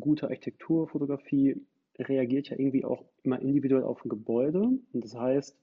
gute 0.00 0.28
Architekturfotografie 0.28 1.60
reagiert 1.98 2.48
ja 2.48 2.58
irgendwie 2.58 2.84
auch 2.84 3.04
immer 3.22 3.40
individuell 3.40 3.82
auf 3.82 4.04
ein 4.04 4.08
Gebäude. 4.08 4.60
Und 4.60 5.04
das 5.04 5.14
heißt, 5.14 5.56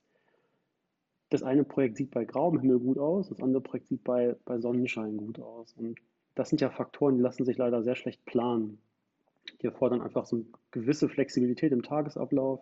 das 1.30 1.44
eine 1.44 1.64
Projekt 1.64 1.98
sieht 1.98 2.12
bei 2.12 2.26
grauem 2.26 2.60
Himmel 2.60 2.80
gut 2.80 2.98
aus, 2.98 3.30
das 3.30 3.42
andere 3.42 3.62
Projekt 3.62 3.88
sieht 3.88 4.04
bei, 4.04 4.36
bei 4.46 4.60
Sonnenschein 4.60 5.18
gut 5.18 5.40
aus. 5.40 5.74
Und 5.78 6.00
das 6.36 6.50
sind 6.50 6.62
ja 6.62 6.70
Faktoren, 6.70 7.16
die 7.16 7.24
lassen 7.24 7.46
sich 7.46 7.58
leider 7.58 7.84
sehr 7.84 7.96
schlecht 7.96 8.26
planen. 8.26 8.80
Die 9.62 9.68
erfordern 9.68 10.02
einfach 10.02 10.26
so 10.26 10.38
eine 10.38 10.46
gewisse 10.72 11.08
Flexibilität 11.08 11.72
im 11.72 11.84
Tagesablauf. 11.84 12.62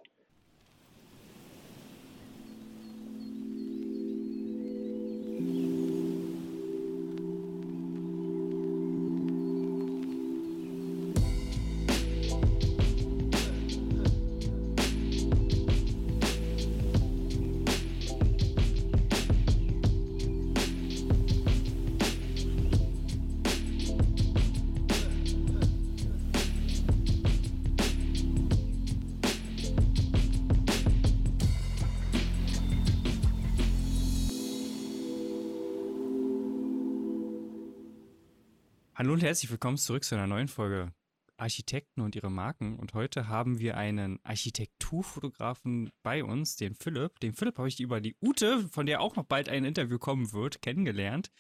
Herzlich 39.34 39.50
willkommen 39.50 39.80
zurück 39.80 40.04
zu 40.04 40.14
einer 40.14 40.28
neuen 40.28 40.48
Folge 40.48 40.94
Architekten 41.38 42.02
und 42.02 42.14
ihre 42.16 42.30
Marken. 42.30 42.78
Und 42.78 42.94
heute 42.94 43.30
haben 43.30 43.58
wir 43.58 43.78
einen 43.78 44.20
Architekturfotografen 44.22 45.90
bei 46.04 46.24
uns, 46.24 46.56
den 46.56 46.76
Philipp. 46.76 47.20
Den 47.20 47.34
Philipp 47.34 47.58
habe 47.58 47.68
ich 47.68 47.80
über 47.80 48.00
die 48.00 48.16
Ute, 48.22 48.68
von 48.68 48.86
der 48.86 49.02
auch 49.02 49.16
noch 49.16 49.24
bald 49.24 49.50
ein 49.50 49.66
Interview 49.66 49.98
kommen 49.98 50.34
wird, 50.34 50.62
kennengelernt. 50.62 51.32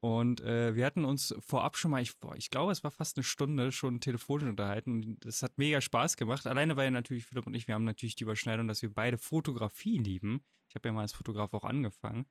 Und 0.00 0.40
äh, 0.40 0.74
wir 0.74 0.86
hatten 0.86 1.04
uns 1.04 1.34
vorab 1.40 1.76
schon 1.76 1.90
mal, 1.90 2.00
ich, 2.00 2.18
boah, 2.18 2.34
ich 2.34 2.48
glaube, 2.48 2.72
es 2.72 2.82
war 2.82 2.90
fast 2.90 3.18
eine 3.18 3.24
Stunde 3.24 3.72
schon 3.72 4.00
telefonisch 4.00 4.48
unterhalten. 4.48 5.18
Das 5.20 5.42
hat 5.42 5.58
mega 5.58 5.82
Spaß 5.82 6.16
gemacht. 6.16 6.46
Alleine 6.46 6.76
weil 6.78 6.90
natürlich 6.90 7.26
Philipp 7.26 7.46
und 7.46 7.52
ich, 7.52 7.68
wir 7.68 7.74
haben 7.74 7.84
natürlich 7.84 8.16
die 8.16 8.24
Überschneidung, 8.24 8.68
dass 8.68 8.80
wir 8.80 8.90
beide 8.90 9.18
Fotografie 9.18 9.98
lieben. 9.98 10.40
Ich 10.70 10.74
habe 10.76 10.88
ja 10.88 10.94
mal 10.94 11.02
als 11.02 11.12
Fotograf 11.12 11.52
auch 11.52 11.64
angefangen. 11.64 12.24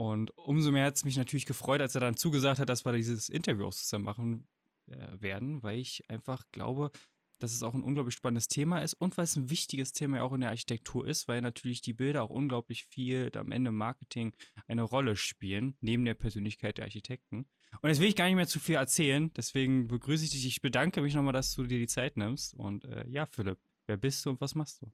Und 0.00 0.30
umso 0.38 0.72
mehr 0.72 0.86
hat 0.86 0.96
es 0.96 1.04
mich 1.04 1.18
natürlich 1.18 1.44
gefreut, 1.44 1.82
als 1.82 1.94
er 1.94 2.00
dann 2.00 2.16
zugesagt 2.16 2.58
hat, 2.58 2.70
dass 2.70 2.86
wir 2.86 2.92
dieses 2.94 3.28
Interview 3.28 3.66
auch 3.66 3.74
zusammen 3.74 4.06
machen 4.06 4.48
äh, 4.86 5.20
werden, 5.20 5.62
weil 5.62 5.78
ich 5.78 6.08
einfach 6.08 6.42
glaube, 6.52 6.90
dass 7.38 7.52
es 7.52 7.62
auch 7.62 7.74
ein 7.74 7.82
unglaublich 7.82 8.14
spannendes 8.14 8.48
Thema 8.48 8.78
ist 8.78 8.94
und 8.94 9.18
weil 9.18 9.24
es 9.24 9.36
ein 9.36 9.50
wichtiges 9.50 9.92
Thema 9.92 10.22
auch 10.22 10.32
in 10.32 10.40
der 10.40 10.48
Architektur 10.48 11.06
ist, 11.06 11.28
weil 11.28 11.42
natürlich 11.42 11.82
die 11.82 11.92
Bilder 11.92 12.22
auch 12.22 12.30
unglaublich 12.30 12.86
viel 12.86 13.30
am 13.36 13.52
Ende 13.52 13.72
Marketing 13.72 14.34
eine 14.66 14.84
Rolle 14.84 15.16
spielen, 15.16 15.76
neben 15.82 16.06
der 16.06 16.14
Persönlichkeit 16.14 16.78
der 16.78 16.86
Architekten. 16.86 17.46
Und 17.82 17.90
jetzt 17.90 18.00
will 18.00 18.08
ich 18.08 18.16
gar 18.16 18.24
nicht 18.24 18.36
mehr 18.36 18.46
zu 18.46 18.58
viel 18.58 18.76
erzählen, 18.76 19.30
deswegen 19.34 19.86
begrüße 19.86 20.24
ich 20.24 20.30
dich. 20.30 20.46
Ich 20.46 20.62
bedanke 20.62 21.02
mich 21.02 21.14
nochmal, 21.14 21.34
dass 21.34 21.54
du 21.54 21.64
dir 21.64 21.78
die 21.78 21.86
Zeit 21.86 22.16
nimmst. 22.16 22.54
Und 22.54 22.86
äh, 22.86 23.06
ja, 23.06 23.26
Philipp, 23.26 23.58
wer 23.86 23.98
bist 23.98 24.24
du 24.24 24.30
und 24.30 24.40
was 24.40 24.54
machst 24.54 24.80
du? 24.80 24.90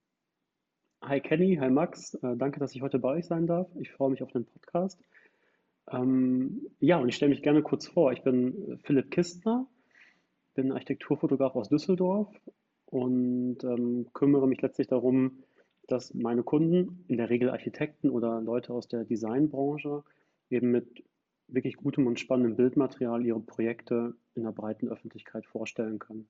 Hi 1.03 1.21
Kenny, 1.21 1.57
hi 1.57 1.71
Max, 1.71 2.15
äh, 2.15 2.37
danke, 2.37 2.59
dass 2.59 2.75
ich 2.75 2.83
heute 2.83 2.99
bei 2.99 3.11
euch 3.11 3.27
sein 3.27 3.47
darf. 3.47 3.69
Ich 3.79 3.93
freue 3.93 4.11
mich 4.11 4.23
auf 4.23 4.33
den 4.33 4.45
Podcast. 4.45 4.99
Ähm, 5.89 6.67
ja, 6.81 6.99
und 6.99 7.09
ich 7.09 7.15
stelle 7.15 7.31
mich 7.31 7.43
gerne 7.43 7.63
kurz 7.63 7.87
vor. 7.87 8.13
Ich 8.13 8.23
bin 8.23 8.81
Philipp 8.83 9.11
Kistner, 9.11 9.67
bin 10.55 10.73
Architekturfotograf 10.73 11.55
aus 11.55 11.69
Düsseldorf 11.69 12.29
und 12.87 13.63
ähm, 13.63 14.09
kümmere 14.15 14.49
mich 14.49 14.63
letztlich 14.63 14.89
darum, 14.89 15.45
dass 15.87 16.13
meine 16.15 16.43
Kunden, 16.43 17.05
in 17.09 17.19
der 17.19 17.31
Regel 17.31 17.51
Architekten 17.51 18.11
oder 18.11 18.41
Leute 18.41 18.73
aus 18.73 18.89
der 18.89 19.05
Designbranche, 19.05 20.03
eben 20.51 20.73
mit 20.73 21.05
wirklich 21.47 21.77
gutem 21.77 22.07
und 22.09 22.19
spannendem 22.19 22.57
Bildmaterial 22.57 23.25
ihre 23.25 23.41
Projekte 23.41 24.15
in 24.35 24.43
der 24.43 24.53
breiten 24.53 24.89
Öffentlichkeit 24.89 25.47
vorstellen 25.47 26.01
können. 26.01 26.27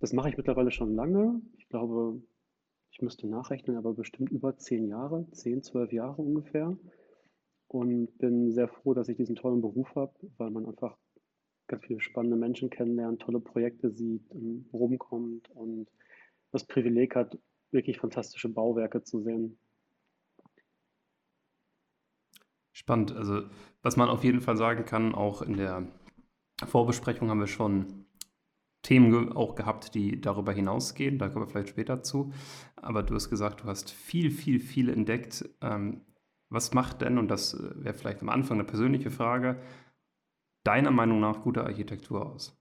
Das 0.00 0.12
mache 0.12 0.30
ich 0.30 0.36
mittlerweile 0.36 0.70
schon 0.70 0.94
lange. 0.94 1.42
Ich 1.58 1.68
glaube, 1.68 2.22
ich 2.92 3.00
müsste 3.00 3.26
nachrechnen, 3.26 3.76
aber 3.78 3.94
bestimmt 3.94 4.30
über 4.30 4.56
zehn 4.58 4.86
Jahre, 4.86 5.26
zehn, 5.32 5.62
zwölf 5.62 5.92
Jahre 5.92 6.20
ungefähr. 6.20 6.76
Und 7.66 8.18
bin 8.18 8.52
sehr 8.52 8.68
froh, 8.68 8.92
dass 8.92 9.08
ich 9.08 9.16
diesen 9.16 9.34
tollen 9.34 9.62
Beruf 9.62 9.94
habe, 9.94 10.12
weil 10.36 10.50
man 10.50 10.66
einfach 10.66 10.98
ganz 11.68 11.86
viele 11.86 12.00
spannende 12.00 12.36
Menschen 12.36 12.68
kennenlernt, 12.68 13.22
tolle 13.22 13.40
Projekte 13.40 13.90
sieht, 13.90 14.22
rumkommt 14.74 15.48
und 15.50 15.88
das 16.50 16.66
Privileg 16.66 17.16
hat, 17.16 17.38
wirklich 17.70 17.98
fantastische 17.98 18.50
Bauwerke 18.50 19.02
zu 19.02 19.22
sehen. 19.22 19.58
Spannend. 22.72 23.16
Also, 23.16 23.44
was 23.80 23.96
man 23.96 24.10
auf 24.10 24.22
jeden 24.22 24.42
Fall 24.42 24.58
sagen 24.58 24.84
kann, 24.84 25.14
auch 25.14 25.40
in 25.40 25.56
der 25.56 25.88
Vorbesprechung 26.62 27.30
haben 27.30 27.40
wir 27.40 27.46
schon 27.46 28.01
Themen 28.82 29.32
auch 29.32 29.54
gehabt, 29.54 29.94
die 29.94 30.20
darüber 30.20 30.52
hinausgehen. 30.52 31.18
Da 31.18 31.28
kommen 31.28 31.46
wir 31.46 31.50
vielleicht 31.50 31.70
später 31.70 32.02
zu. 32.02 32.32
Aber 32.76 33.02
du 33.02 33.14
hast 33.14 33.30
gesagt, 33.30 33.62
du 33.62 33.64
hast 33.64 33.90
viel, 33.90 34.30
viel, 34.30 34.60
viel 34.60 34.88
entdeckt. 34.88 35.48
Ähm, 35.60 36.02
was 36.48 36.74
macht 36.74 37.00
denn, 37.00 37.16
und 37.16 37.28
das 37.28 37.54
äh, 37.54 37.84
wäre 37.84 37.94
vielleicht 37.94 38.22
am 38.22 38.28
Anfang 38.28 38.58
eine 38.58 38.66
persönliche 38.66 39.10
Frage, 39.10 39.60
deiner 40.64 40.90
Meinung 40.90 41.20
nach 41.20 41.42
gute 41.42 41.64
Architektur 41.64 42.26
aus? 42.26 42.58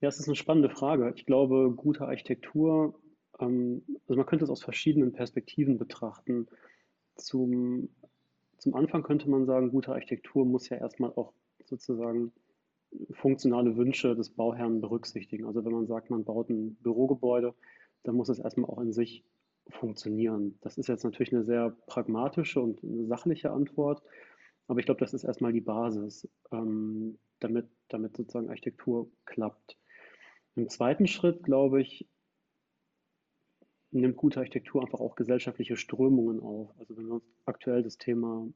Ja, 0.00 0.08
es 0.08 0.18
ist 0.18 0.26
eine 0.26 0.34
spannende 0.34 0.70
Frage. 0.70 1.12
Ich 1.14 1.26
glaube, 1.26 1.72
gute 1.76 2.06
Architektur, 2.06 3.00
ähm, 3.38 3.82
also 4.08 4.16
man 4.16 4.26
könnte 4.26 4.44
es 4.44 4.50
aus 4.50 4.62
verschiedenen 4.62 5.12
Perspektiven 5.12 5.78
betrachten. 5.78 6.48
Zum, 7.14 7.90
zum 8.58 8.74
Anfang 8.74 9.02
könnte 9.02 9.30
man 9.30 9.46
sagen, 9.46 9.70
gute 9.70 9.92
Architektur 9.92 10.44
muss 10.44 10.68
ja 10.68 10.78
erstmal 10.78 11.10
auch 11.10 11.32
sozusagen 11.64 12.32
funktionale 13.12 13.76
Wünsche 13.76 14.14
des 14.14 14.30
Bauherrn 14.30 14.80
berücksichtigen. 14.80 15.46
Also 15.46 15.64
wenn 15.64 15.72
man 15.72 15.86
sagt, 15.86 16.10
man 16.10 16.24
baut 16.24 16.50
ein 16.50 16.76
Bürogebäude, 16.76 17.54
dann 18.02 18.16
muss 18.16 18.28
es 18.28 18.38
erstmal 18.38 18.70
auch 18.70 18.80
in 18.80 18.92
sich 18.92 19.24
funktionieren. 19.68 20.58
Das 20.60 20.78
ist 20.78 20.88
jetzt 20.88 21.04
natürlich 21.04 21.32
eine 21.32 21.44
sehr 21.44 21.70
pragmatische 21.86 22.60
und 22.60 22.80
sachliche 23.08 23.50
Antwort, 23.50 24.02
aber 24.66 24.80
ich 24.80 24.86
glaube, 24.86 25.00
das 25.00 25.14
ist 25.14 25.24
erstmal 25.24 25.52
die 25.52 25.60
Basis, 25.60 26.28
ähm, 26.50 27.18
damit, 27.40 27.68
damit 27.88 28.16
sozusagen 28.16 28.48
Architektur 28.48 29.10
klappt. 29.24 29.76
Im 30.54 30.68
zweiten 30.68 31.06
Schritt, 31.06 31.42
glaube 31.42 31.80
ich, 31.80 32.08
nimmt 33.90 34.16
gute 34.16 34.40
Architektur 34.40 34.82
einfach 34.82 35.00
auch 35.00 35.14
gesellschaftliche 35.16 35.76
Strömungen 35.76 36.40
auf. 36.40 36.70
Also 36.78 36.96
wenn 36.96 37.06
wir 37.06 37.14
uns 37.14 37.24
aktuell 37.44 37.82
das 37.82 37.98
Thema 37.98 38.48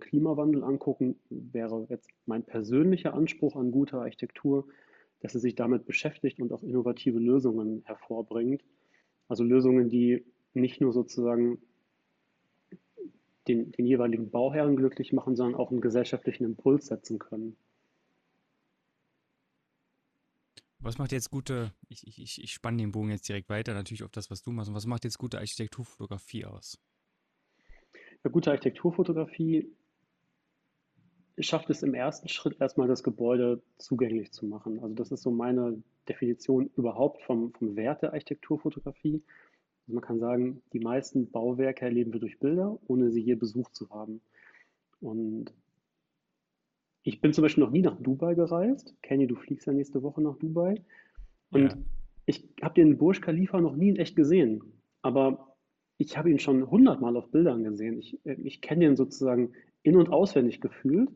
Klimawandel 0.00 0.64
angucken, 0.64 1.16
wäre 1.28 1.86
jetzt 1.88 2.08
mein 2.26 2.42
persönlicher 2.42 3.14
Anspruch 3.14 3.56
an 3.56 3.70
guter 3.70 4.00
Architektur, 4.00 4.66
dass 5.20 5.32
sie 5.32 5.40
sich 5.40 5.54
damit 5.54 5.86
beschäftigt 5.86 6.40
und 6.40 6.52
auch 6.52 6.62
innovative 6.62 7.18
Lösungen 7.18 7.82
hervorbringt. 7.84 8.62
Also 9.28 9.44
Lösungen, 9.44 9.88
die 9.88 10.24
nicht 10.54 10.80
nur 10.80 10.92
sozusagen 10.92 11.58
den, 13.48 13.72
den 13.72 13.86
jeweiligen 13.86 14.30
Bauherren 14.30 14.76
glücklich 14.76 15.12
machen, 15.12 15.36
sondern 15.36 15.60
auch 15.60 15.70
einen 15.70 15.80
gesellschaftlichen 15.80 16.44
Impuls 16.44 16.86
setzen 16.86 17.18
können. 17.18 17.56
Was 20.78 20.98
macht 20.98 21.12
jetzt 21.12 21.30
gute, 21.30 21.72
ich, 21.88 22.06
ich, 22.06 22.42
ich 22.42 22.52
spanne 22.52 22.76
den 22.76 22.92
Bogen 22.92 23.10
jetzt 23.10 23.26
direkt 23.26 23.48
weiter, 23.48 23.72
natürlich 23.72 24.02
auf 24.02 24.10
das, 24.10 24.30
was 24.30 24.42
du 24.42 24.50
machst. 24.50 24.68
Und 24.68 24.74
was 24.74 24.86
macht 24.86 25.04
jetzt 25.04 25.18
gute 25.18 25.38
Architekturfotografie 25.38 26.44
aus? 26.44 26.78
Eine 28.24 28.32
gute 28.32 28.50
Architekturfotografie 28.50 29.70
schafft 31.38 31.68
es 31.68 31.82
im 31.82 31.92
ersten 31.92 32.28
Schritt 32.28 32.58
erstmal 32.58 32.88
das 32.88 33.02
Gebäude 33.02 33.62
zugänglich 33.76 34.32
zu 34.32 34.46
machen. 34.46 34.80
Also 34.80 34.94
das 34.94 35.12
ist 35.12 35.22
so 35.22 35.30
meine 35.30 35.82
Definition 36.08 36.70
überhaupt 36.76 37.22
vom, 37.22 37.52
vom 37.52 37.76
Wert 37.76 38.00
der 38.00 38.14
Architekturfotografie. 38.14 39.22
Also 39.82 39.92
man 39.92 40.02
kann 40.02 40.20
sagen, 40.20 40.62
die 40.72 40.80
meisten 40.80 41.30
Bauwerke 41.30 41.84
erleben 41.84 42.14
wir 42.14 42.20
durch 42.20 42.38
Bilder, 42.38 42.78
ohne 42.86 43.10
sie 43.10 43.20
je 43.20 43.34
besucht 43.34 43.74
zu 43.74 43.90
haben. 43.90 44.22
Und 45.00 45.52
ich 47.02 47.20
bin 47.20 47.34
zum 47.34 47.42
Beispiel 47.42 47.62
noch 47.62 47.72
nie 47.72 47.82
nach 47.82 48.00
Dubai 48.00 48.34
gereist. 48.34 48.96
Kenny, 49.02 49.26
du 49.26 49.34
fliegst 49.34 49.66
ja 49.66 49.74
nächste 49.74 50.02
Woche 50.02 50.22
nach 50.22 50.38
Dubai. 50.38 50.82
Und 51.50 51.72
ja. 51.72 51.76
ich 52.24 52.48
habe 52.62 52.74
den 52.74 52.96
Burj 52.96 53.20
Khalifa 53.20 53.60
noch 53.60 53.76
nie 53.76 53.90
in 53.90 53.96
echt 53.96 54.16
gesehen. 54.16 54.62
Aber 55.02 55.53
ich 55.98 56.16
habe 56.16 56.30
ihn 56.30 56.38
schon 56.38 56.70
hundertmal 56.70 57.16
auf 57.16 57.30
Bildern 57.30 57.62
gesehen. 57.64 57.98
Ich, 57.98 58.18
äh, 58.24 58.34
ich 58.42 58.60
kenne 58.60 58.86
ihn 58.86 58.96
sozusagen 58.96 59.52
in- 59.82 59.96
und 59.96 60.08
auswendig 60.08 60.60
gefühlt 60.60 61.10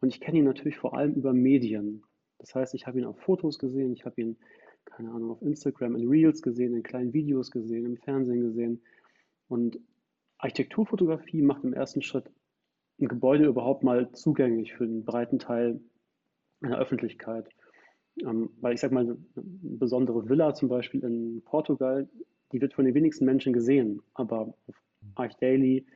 und 0.00 0.08
ich 0.08 0.20
kenne 0.20 0.38
ihn 0.38 0.44
natürlich 0.44 0.76
vor 0.76 0.96
allem 0.96 1.14
über 1.14 1.32
Medien. 1.32 2.02
Das 2.38 2.54
heißt, 2.54 2.74
ich 2.74 2.86
habe 2.86 2.98
ihn 2.98 3.04
auf 3.04 3.18
Fotos 3.20 3.58
gesehen, 3.58 3.92
ich 3.92 4.04
habe 4.04 4.20
ihn, 4.20 4.36
keine 4.84 5.10
Ahnung, 5.10 5.30
auf 5.30 5.42
Instagram 5.42 5.96
in 5.96 6.08
Reels 6.08 6.42
gesehen, 6.42 6.74
in 6.74 6.82
kleinen 6.82 7.12
Videos 7.12 7.50
gesehen, 7.50 7.84
im 7.84 7.96
Fernsehen 7.96 8.40
gesehen. 8.40 8.82
Und 9.48 9.78
Architekturfotografie 10.38 11.42
macht 11.42 11.64
im 11.64 11.72
ersten 11.72 12.02
Schritt 12.02 12.30
ein 13.00 13.08
Gebäude 13.08 13.46
überhaupt 13.46 13.82
mal 13.82 14.10
zugänglich 14.12 14.74
für 14.74 14.84
einen 14.84 15.04
breiten 15.04 15.38
Teil 15.38 15.80
einer 16.60 16.78
Öffentlichkeit. 16.78 17.48
Ähm, 18.24 18.50
weil 18.60 18.74
ich 18.74 18.80
sage 18.80 18.94
mal, 18.94 19.04
eine 19.04 19.18
besondere 19.34 20.28
Villa 20.28 20.54
zum 20.54 20.68
Beispiel 20.68 21.04
in 21.04 21.42
Portugal, 21.44 22.08
die 22.52 22.60
wird 22.60 22.74
von 22.74 22.84
den 22.84 22.94
wenigsten 22.94 23.24
Menschen 23.24 23.52
gesehen, 23.52 24.02
aber 24.14 24.54
auf 24.66 24.82
ArchDaily 25.14 25.86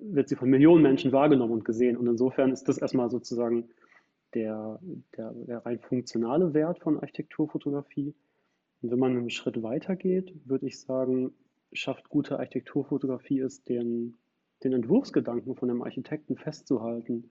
wird 0.00 0.28
sie 0.28 0.36
von 0.36 0.50
Millionen 0.50 0.82
Menschen 0.82 1.12
wahrgenommen 1.12 1.52
und 1.52 1.64
gesehen. 1.64 1.96
Und 1.96 2.06
insofern 2.06 2.52
ist 2.52 2.68
das 2.68 2.78
erstmal 2.78 3.10
sozusagen 3.10 3.68
der, 4.34 4.80
der, 5.16 5.32
der 5.32 5.66
rein 5.66 5.80
funktionale 5.80 6.54
Wert 6.54 6.80
von 6.80 6.98
Architekturfotografie. 6.98 8.14
Und 8.80 8.90
wenn 8.90 8.98
man 8.98 9.16
einen 9.16 9.30
Schritt 9.30 9.62
weiter 9.62 9.96
geht, 9.96 10.32
würde 10.44 10.66
ich 10.66 10.80
sagen, 10.80 11.32
schafft 11.72 12.08
gute 12.08 12.38
Architekturfotografie 12.38 13.40
es, 13.40 13.62
den, 13.64 14.16
den 14.64 14.72
Entwurfsgedanken 14.72 15.54
von 15.54 15.68
dem 15.68 15.82
Architekten 15.82 16.36
festzuhalten 16.36 17.30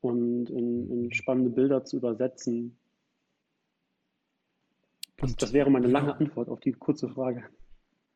und 0.00 0.50
in, 0.50 0.90
in 0.90 1.12
spannende 1.12 1.50
Bilder 1.50 1.84
zu 1.84 1.96
übersetzen. 1.96 2.76
Das, 5.16 5.34
das 5.36 5.52
wäre 5.52 5.70
meine 5.70 5.88
lange 5.88 6.14
Antwort 6.14 6.48
auf 6.48 6.60
die 6.60 6.72
kurze 6.72 7.08
Frage. 7.08 7.44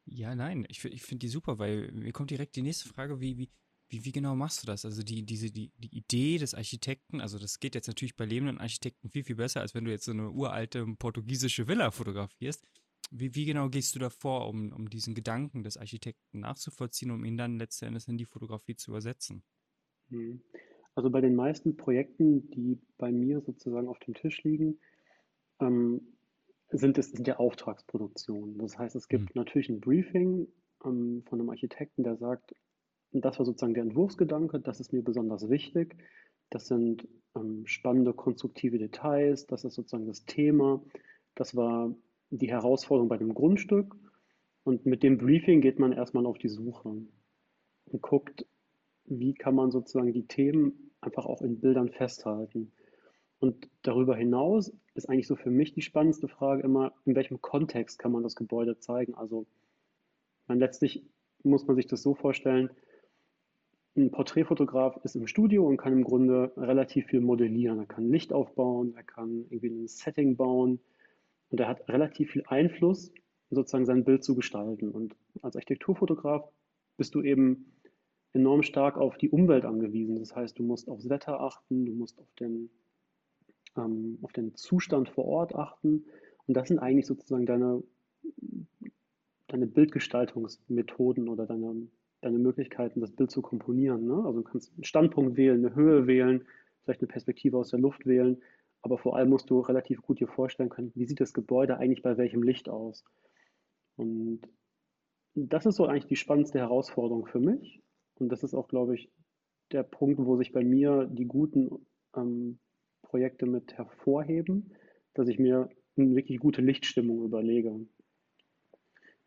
Ja, 0.04 0.34
nein, 0.34 0.66
ich, 0.68 0.84
ich 0.84 1.02
finde 1.02 1.20
die 1.20 1.28
super, 1.28 1.58
weil 1.58 1.92
mir 1.92 2.12
kommt 2.12 2.30
direkt 2.30 2.56
die 2.56 2.62
nächste 2.62 2.88
Frage, 2.88 3.20
wie, 3.20 3.38
wie, 3.38 3.50
wie, 3.88 4.04
wie 4.04 4.12
genau 4.12 4.34
machst 4.34 4.62
du 4.62 4.66
das? 4.66 4.84
Also 4.84 5.02
die, 5.02 5.24
diese, 5.24 5.50
die, 5.50 5.70
die 5.76 5.96
Idee 5.96 6.38
des 6.38 6.54
Architekten, 6.54 7.20
also 7.20 7.38
das 7.38 7.60
geht 7.60 7.74
jetzt 7.74 7.86
natürlich 7.86 8.16
bei 8.16 8.24
lebenden 8.24 8.58
Architekten 8.58 9.10
viel, 9.10 9.22
viel 9.22 9.36
besser, 9.36 9.60
als 9.60 9.74
wenn 9.74 9.84
du 9.84 9.90
jetzt 9.90 10.04
so 10.04 10.12
eine 10.12 10.30
uralte 10.30 10.86
portugiesische 10.98 11.68
Villa 11.68 11.90
fotografierst. 11.90 12.64
Wie, 13.10 13.34
wie 13.34 13.44
genau 13.44 13.68
gehst 13.68 13.94
du 13.94 13.98
da 13.98 14.10
vor, 14.10 14.48
um, 14.48 14.72
um 14.72 14.88
diesen 14.88 15.14
Gedanken 15.14 15.62
des 15.62 15.76
Architekten 15.76 16.40
nachzuvollziehen, 16.40 17.10
um 17.10 17.24
ihn 17.24 17.36
dann 17.36 17.58
letzten 17.58 17.86
Endes 17.86 18.08
in 18.08 18.16
die 18.16 18.24
Fotografie 18.24 18.74
zu 18.74 18.90
übersetzen? 18.90 19.44
Hm. 20.08 20.42
Also 20.94 21.10
bei 21.10 21.20
den 21.20 21.34
meisten 21.34 21.76
Projekten, 21.76 22.50
die 22.50 22.78
bei 22.98 23.12
mir 23.12 23.40
sozusagen 23.40 23.88
auf 23.88 23.98
dem 24.00 24.14
Tisch 24.14 24.42
liegen, 24.42 24.78
ähm, 25.60 26.00
sind 26.72 26.98
es 26.98 27.10
sind 27.10 27.26
ja 27.26 27.36
Auftragsproduktionen. 27.36 28.58
Das 28.58 28.78
heißt, 28.78 28.96
es 28.96 29.08
gibt 29.08 29.34
mhm. 29.34 29.40
natürlich 29.40 29.68
ein 29.68 29.80
Briefing 29.80 30.48
ähm, 30.84 31.22
von 31.28 31.40
einem 31.40 31.50
Architekten, 31.50 32.02
der 32.02 32.16
sagt, 32.16 32.54
das 33.12 33.38
war 33.38 33.46
sozusagen 33.46 33.74
der 33.74 33.82
Entwurfsgedanke, 33.82 34.58
das 34.60 34.80
ist 34.80 34.92
mir 34.92 35.02
besonders 35.02 35.50
wichtig. 35.50 35.96
Das 36.50 36.66
sind 36.66 37.06
ähm, 37.34 37.66
spannende, 37.66 38.14
konstruktive 38.14 38.78
Details, 38.78 39.46
das 39.46 39.64
ist 39.64 39.74
sozusagen 39.74 40.06
das 40.06 40.24
Thema. 40.24 40.82
Das 41.34 41.54
war 41.54 41.94
die 42.30 42.50
Herausforderung 42.50 43.08
bei 43.08 43.18
dem 43.18 43.34
Grundstück. 43.34 43.94
Und 44.64 44.86
mit 44.86 45.02
dem 45.02 45.18
Briefing 45.18 45.60
geht 45.60 45.78
man 45.78 45.92
erstmal 45.92 46.26
auf 46.26 46.38
die 46.38 46.48
Suche 46.48 46.88
und 46.88 48.02
guckt, 48.02 48.46
wie 49.04 49.34
kann 49.34 49.54
man 49.54 49.70
sozusagen 49.70 50.12
die 50.12 50.26
Themen 50.26 50.92
einfach 51.00 51.26
auch 51.26 51.42
in 51.42 51.60
Bildern 51.60 51.90
festhalten. 51.90 52.72
Und 53.42 53.68
darüber 53.82 54.14
hinaus 54.14 54.72
ist 54.94 55.10
eigentlich 55.10 55.26
so 55.26 55.34
für 55.34 55.50
mich 55.50 55.72
die 55.72 55.82
spannendste 55.82 56.28
Frage 56.28 56.62
immer, 56.62 56.92
in 57.04 57.16
welchem 57.16 57.40
Kontext 57.40 57.98
kann 57.98 58.12
man 58.12 58.22
das 58.22 58.36
Gebäude 58.36 58.78
zeigen? 58.78 59.16
Also 59.16 59.46
man 60.46 60.60
letztlich 60.60 61.04
muss 61.42 61.66
man 61.66 61.74
sich 61.74 61.88
das 61.88 62.02
so 62.02 62.14
vorstellen, 62.14 62.70
ein 63.96 64.12
Porträtfotograf 64.12 64.96
ist 65.02 65.16
im 65.16 65.26
Studio 65.26 65.66
und 65.66 65.76
kann 65.76 65.92
im 65.92 66.04
Grunde 66.04 66.52
relativ 66.56 67.06
viel 67.06 67.20
modellieren. 67.20 67.80
Er 67.80 67.86
kann 67.86 68.08
Licht 68.08 68.32
aufbauen, 68.32 68.94
er 68.94 69.02
kann 69.02 69.44
irgendwie 69.50 69.70
ein 69.70 69.88
Setting 69.88 70.36
bauen 70.36 70.78
und 71.50 71.58
er 71.58 71.66
hat 71.66 71.88
relativ 71.88 72.30
viel 72.30 72.44
Einfluss, 72.46 73.12
sozusagen 73.50 73.86
sein 73.86 74.04
Bild 74.04 74.22
zu 74.22 74.36
gestalten. 74.36 74.88
Und 74.88 75.16
als 75.42 75.56
Architekturfotograf 75.56 76.48
bist 76.96 77.16
du 77.16 77.22
eben 77.22 77.72
enorm 78.34 78.62
stark 78.62 78.98
auf 78.98 79.18
die 79.18 79.30
Umwelt 79.30 79.64
angewiesen. 79.64 80.20
Das 80.20 80.36
heißt, 80.36 80.56
du 80.60 80.62
musst 80.62 80.88
aufs 80.88 81.08
Wetter 81.08 81.40
achten, 81.40 81.86
du 81.86 81.92
musst 81.92 82.20
auf 82.20 82.32
den 82.38 82.70
ähm, 83.76 84.18
auf 84.22 84.32
den 84.32 84.54
Zustand 84.54 85.08
vor 85.08 85.24
Ort 85.24 85.54
achten. 85.54 86.04
Und 86.46 86.56
das 86.56 86.68
sind 86.68 86.78
eigentlich 86.78 87.06
sozusagen 87.06 87.46
deine, 87.46 87.82
deine 89.48 89.66
Bildgestaltungsmethoden 89.66 91.28
oder 91.28 91.46
deine, 91.46 91.88
deine 92.20 92.38
Möglichkeiten, 92.38 93.00
das 93.00 93.12
Bild 93.12 93.30
zu 93.30 93.42
komponieren. 93.42 94.06
Ne? 94.06 94.22
Also 94.24 94.40
du 94.40 94.42
kannst 94.42 94.72
einen 94.74 94.84
Standpunkt 94.84 95.36
wählen, 95.36 95.64
eine 95.64 95.74
Höhe 95.74 96.06
wählen, 96.06 96.44
vielleicht 96.84 97.00
eine 97.00 97.08
Perspektive 97.08 97.58
aus 97.58 97.70
der 97.70 97.80
Luft 97.80 98.06
wählen, 98.06 98.42
aber 98.82 98.98
vor 98.98 99.16
allem 99.16 99.30
musst 99.30 99.50
du 99.50 99.60
relativ 99.60 100.02
gut 100.02 100.18
dir 100.18 100.28
vorstellen 100.28 100.68
können, 100.68 100.92
wie 100.94 101.06
sieht 101.06 101.20
das 101.20 101.32
Gebäude 101.32 101.78
eigentlich 101.78 102.02
bei 102.02 102.16
welchem 102.16 102.42
Licht 102.42 102.68
aus. 102.68 103.04
Und 103.96 104.40
das 105.34 105.66
ist 105.66 105.76
so 105.76 105.86
eigentlich 105.86 106.06
die 106.06 106.16
spannendste 106.16 106.58
Herausforderung 106.58 107.26
für 107.26 107.40
mich. 107.40 107.80
Und 108.18 108.28
das 108.30 108.42
ist 108.42 108.54
auch, 108.54 108.68
glaube 108.68 108.94
ich, 108.94 109.10
der 109.70 109.82
Punkt, 109.84 110.18
wo 110.18 110.36
sich 110.36 110.52
bei 110.52 110.64
mir 110.64 111.06
die 111.06 111.24
guten 111.24 111.86
ähm, 112.14 112.58
Projekte 113.12 113.44
mit 113.44 113.76
hervorheben, 113.76 114.72
dass 115.12 115.28
ich 115.28 115.38
mir 115.38 115.68
eine 115.98 116.16
wirklich 116.16 116.38
gute 116.38 116.62
Lichtstimmung 116.62 117.22
überlege. 117.22 117.78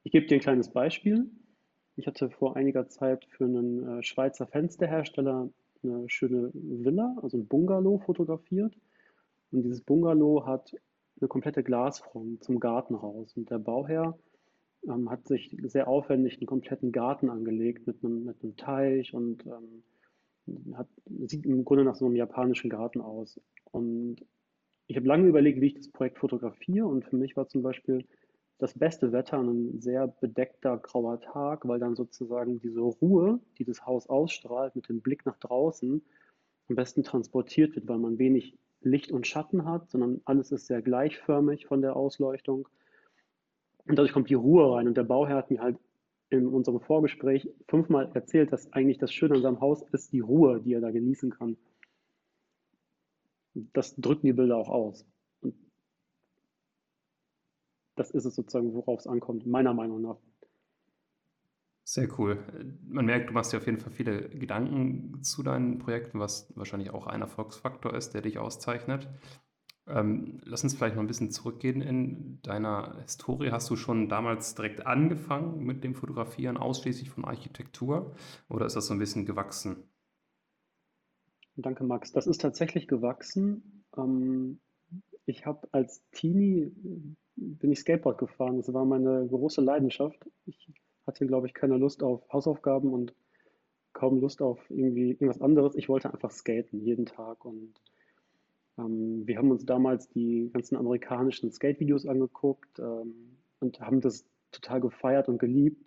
Ich 0.01 0.11
gebe 0.11 0.25
dir 0.25 0.37
ein 0.37 0.41
kleines 0.41 0.71
Beispiel. 0.71 1.29
Ich 1.95 2.07
hatte 2.07 2.31
vor 2.31 2.55
einiger 2.55 2.87
Zeit 2.87 3.25
für 3.25 3.43
einen 3.45 3.87
äh, 3.87 4.01
Schweizer 4.01 4.47
Fensterhersteller 4.47 5.51
eine 5.83 6.09
schöne 6.09 6.49
Villa, 6.55 7.15
also 7.21 7.37
ein 7.37 7.45
Bungalow 7.45 7.99
fotografiert. 7.99 8.75
Und 9.51 9.61
dieses 9.61 9.81
Bungalow 9.81 10.47
hat 10.47 10.75
eine 11.21 11.27
komplette 11.27 11.61
Glasfront 11.61 12.43
zum 12.43 12.59
Garten 12.59 12.95
raus. 12.95 13.37
Und 13.37 13.51
der 13.51 13.59
Bauherr 13.59 14.17
ähm, 14.87 15.11
hat 15.11 15.27
sich 15.27 15.55
sehr 15.61 15.87
aufwendig 15.87 16.37
einen 16.37 16.47
kompletten 16.47 16.91
Garten 16.91 17.29
angelegt 17.29 17.85
mit 17.85 18.03
einem, 18.03 18.23
mit 18.23 18.41
einem 18.41 18.57
Teich 18.57 19.13
und 19.13 19.45
ähm, 19.45 19.83
hat, 20.73 20.87
sieht 21.27 21.45
im 21.45 21.65
Grunde 21.65 21.83
nach 21.83 21.95
so 21.95 22.05
einem 22.05 22.15
japanischen 22.15 22.69
Garten 22.69 23.01
aus. 23.01 23.39
Und 23.71 24.17
ich 24.87 24.95
habe 24.95 25.07
lange 25.07 25.27
überlegt, 25.27 25.61
wie 25.61 25.67
ich 25.67 25.73
das 25.75 25.89
Projekt 25.89 26.19
fotografiere. 26.19 26.87
Und 26.87 27.05
für 27.05 27.15
mich 27.15 27.35
war 27.35 27.47
zum 27.47 27.61
Beispiel 27.61 28.05
das 28.57 28.73
beste 28.77 29.11
Wetter 29.11 29.39
ein 29.39 29.81
sehr 29.81 30.07
bedeckter 30.07 30.77
grauer 30.77 31.19
Tag, 31.19 31.67
weil 31.67 31.79
dann 31.79 31.95
sozusagen 31.95 32.59
diese 32.59 32.79
Ruhe, 32.79 33.39
die 33.57 33.65
das 33.65 33.85
Haus 33.85 34.07
ausstrahlt, 34.07 34.75
mit 34.75 34.87
dem 34.87 35.01
Blick 35.01 35.25
nach 35.25 35.37
draußen 35.37 36.01
am 36.67 36.75
besten 36.75 37.03
transportiert 37.03 37.75
wird, 37.75 37.87
weil 37.87 37.99
man 37.99 38.17
wenig 38.17 38.57
Licht 38.81 39.11
und 39.11 39.27
Schatten 39.27 39.65
hat, 39.65 39.89
sondern 39.89 40.21
alles 40.25 40.51
ist 40.51 40.67
sehr 40.67 40.81
gleichförmig 40.81 41.65
von 41.65 41.81
der 41.81 41.95
Ausleuchtung. 41.95 42.67
Und 43.87 43.97
dadurch 43.97 44.13
kommt 44.13 44.29
die 44.29 44.35
Ruhe 44.35 44.73
rein. 44.73 44.87
Und 44.87 44.97
der 44.97 45.03
Bauherr 45.03 45.37
hat 45.37 45.51
mir 45.51 45.61
halt 45.61 45.77
in 46.37 46.47
unserem 46.47 46.79
Vorgespräch 46.79 47.49
fünfmal 47.67 48.11
erzählt, 48.13 48.51
dass 48.51 48.71
eigentlich 48.73 48.97
das 48.97 49.13
Schöne 49.13 49.35
an 49.35 49.41
seinem 49.41 49.61
Haus 49.61 49.83
ist 49.91 50.13
die 50.13 50.19
Ruhe, 50.19 50.61
die 50.61 50.73
er 50.73 50.81
da 50.81 50.91
genießen 50.91 51.31
kann 51.31 51.57
das 53.73 53.95
drücken 53.95 54.27
die 54.27 54.33
Bilder 54.33 54.57
auch 54.57 54.69
aus. 54.69 55.05
Und 55.41 55.55
das 57.95 58.11
ist 58.11 58.25
es 58.25 58.35
sozusagen, 58.35 58.73
worauf 58.73 58.99
es 58.99 59.07
ankommt, 59.07 59.45
meiner 59.45 59.73
Meinung 59.73 60.01
nach. 60.01 60.17
Sehr 61.83 62.09
cool. 62.17 62.43
Man 62.87 63.05
merkt, 63.05 63.29
du 63.29 63.33
machst 63.33 63.53
dir 63.53 63.57
auf 63.57 63.67
jeden 63.67 63.79
Fall 63.79 63.91
viele 63.91 64.27
Gedanken 64.29 65.21
zu 65.23 65.43
deinen 65.43 65.77
Projekten, 65.77 66.19
was 66.19 66.51
wahrscheinlich 66.57 66.89
auch 66.89 67.05
ein 67.05 67.21
Erfolgsfaktor 67.21 67.93
ist, 67.93 68.13
der 68.15 68.21
dich 68.21 68.39
auszeichnet. 68.39 69.07
Ähm, 69.87 70.39
lass 70.43 70.63
uns 70.63 70.73
vielleicht 70.73 70.95
noch 70.95 71.03
ein 71.03 71.07
bisschen 71.07 71.29
zurückgehen 71.29 71.81
in 71.81 72.41
deiner 72.41 72.99
Historie. 73.01 73.51
Hast 73.51 73.69
du 73.69 73.75
schon 73.75 74.09
damals 74.09 74.55
direkt 74.55 74.85
angefangen 74.85 75.63
mit 75.63 75.83
dem 75.83 75.93
Fotografieren 75.93 76.57
ausschließlich 76.57 77.11
von 77.11 77.25
Architektur 77.25 78.15
oder 78.49 78.65
ist 78.65 78.75
das 78.75 78.87
so 78.87 78.93
ein 78.93 78.99
bisschen 78.99 79.25
gewachsen? 79.25 79.83
Danke, 81.55 81.83
Max. 81.83 82.11
Das 82.11 82.27
ist 82.27 82.41
tatsächlich 82.41 82.87
gewachsen. 82.87 83.85
Ähm, 83.95 84.59
ich 85.25 85.45
habe 85.45 85.67
als 85.71 86.03
Teenie 86.11 86.71
bin 87.35 87.71
ich 87.71 87.79
Skateboard 87.79 88.17
gefahren. 88.17 88.57
Das 88.57 88.73
war 88.73 88.85
meine 88.85 89.27
große 89.27 89.61
Leidenschaft. 89.61 90.29
Ich 90.45 90.71
hatte, 91.05 91.27
glaube 91.27 91.47
ich, 91.47 91.53
keine 91.53 91.77
Lust 91.77 92.01
auf 92.03 92.27
Hausaufgaben 92.31 92.91
und 92.91 93.13
kaum 93.93 94.19
Lust 94.19 94.41
auf 94.41 94.59
irgendwie 94.69 95.11
irgendwas 95.11 95.41
anderes. 95.41 95.75
Ich 95.75 95.89
wollte 95.89 96.11
einfach 96.13 96.31
skaten 96.31 96.81
jeden 96.81 97.05
Tag 97.05 97.45
und 97.45 97.73
ähm, 98.77 99.25
wir 99.25 99.37
haben 99.37 99.51
uns 99.51 99.65
damals 99.65 100.09
die 100.09 100.49
ganzen 100.53 100.75
amerikanischen 100.75 101.51
Skate-Videos 101.51 102.05
angeguckt 102.05 102.79
ähm, 102.79 103.37
und 103.59 103.79
haben 103.79 104.01
das 104.01 104.25
total 104.51 104.81
gefeiert 104.81 105.27
und 105.27 105.37
geliebt 105.37 105.83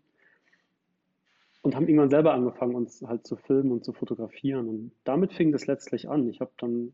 und 1.62 1.74
haben 1.74 1.88
irgendwann 1.88 2.10
selber 2.10 2.32
angefangen, 2.32 2.74
uns 2.74 3.02
halt 3.02 3.26
zu 3.26 3.36
filmen 3.36 3.72
und 3.72 3.84
zu 3.84 3.92
fotografieren. 3.92 4.68
Und 4.68 4.92
damit 5.04 5.32
fing 5.32 5.52
das 5.52 5.66
letztlich 5.66 6.08
an. 6.08 6.28
Ich 6.28 6.40
habe 6.40 6.52
dann 6.58 6.92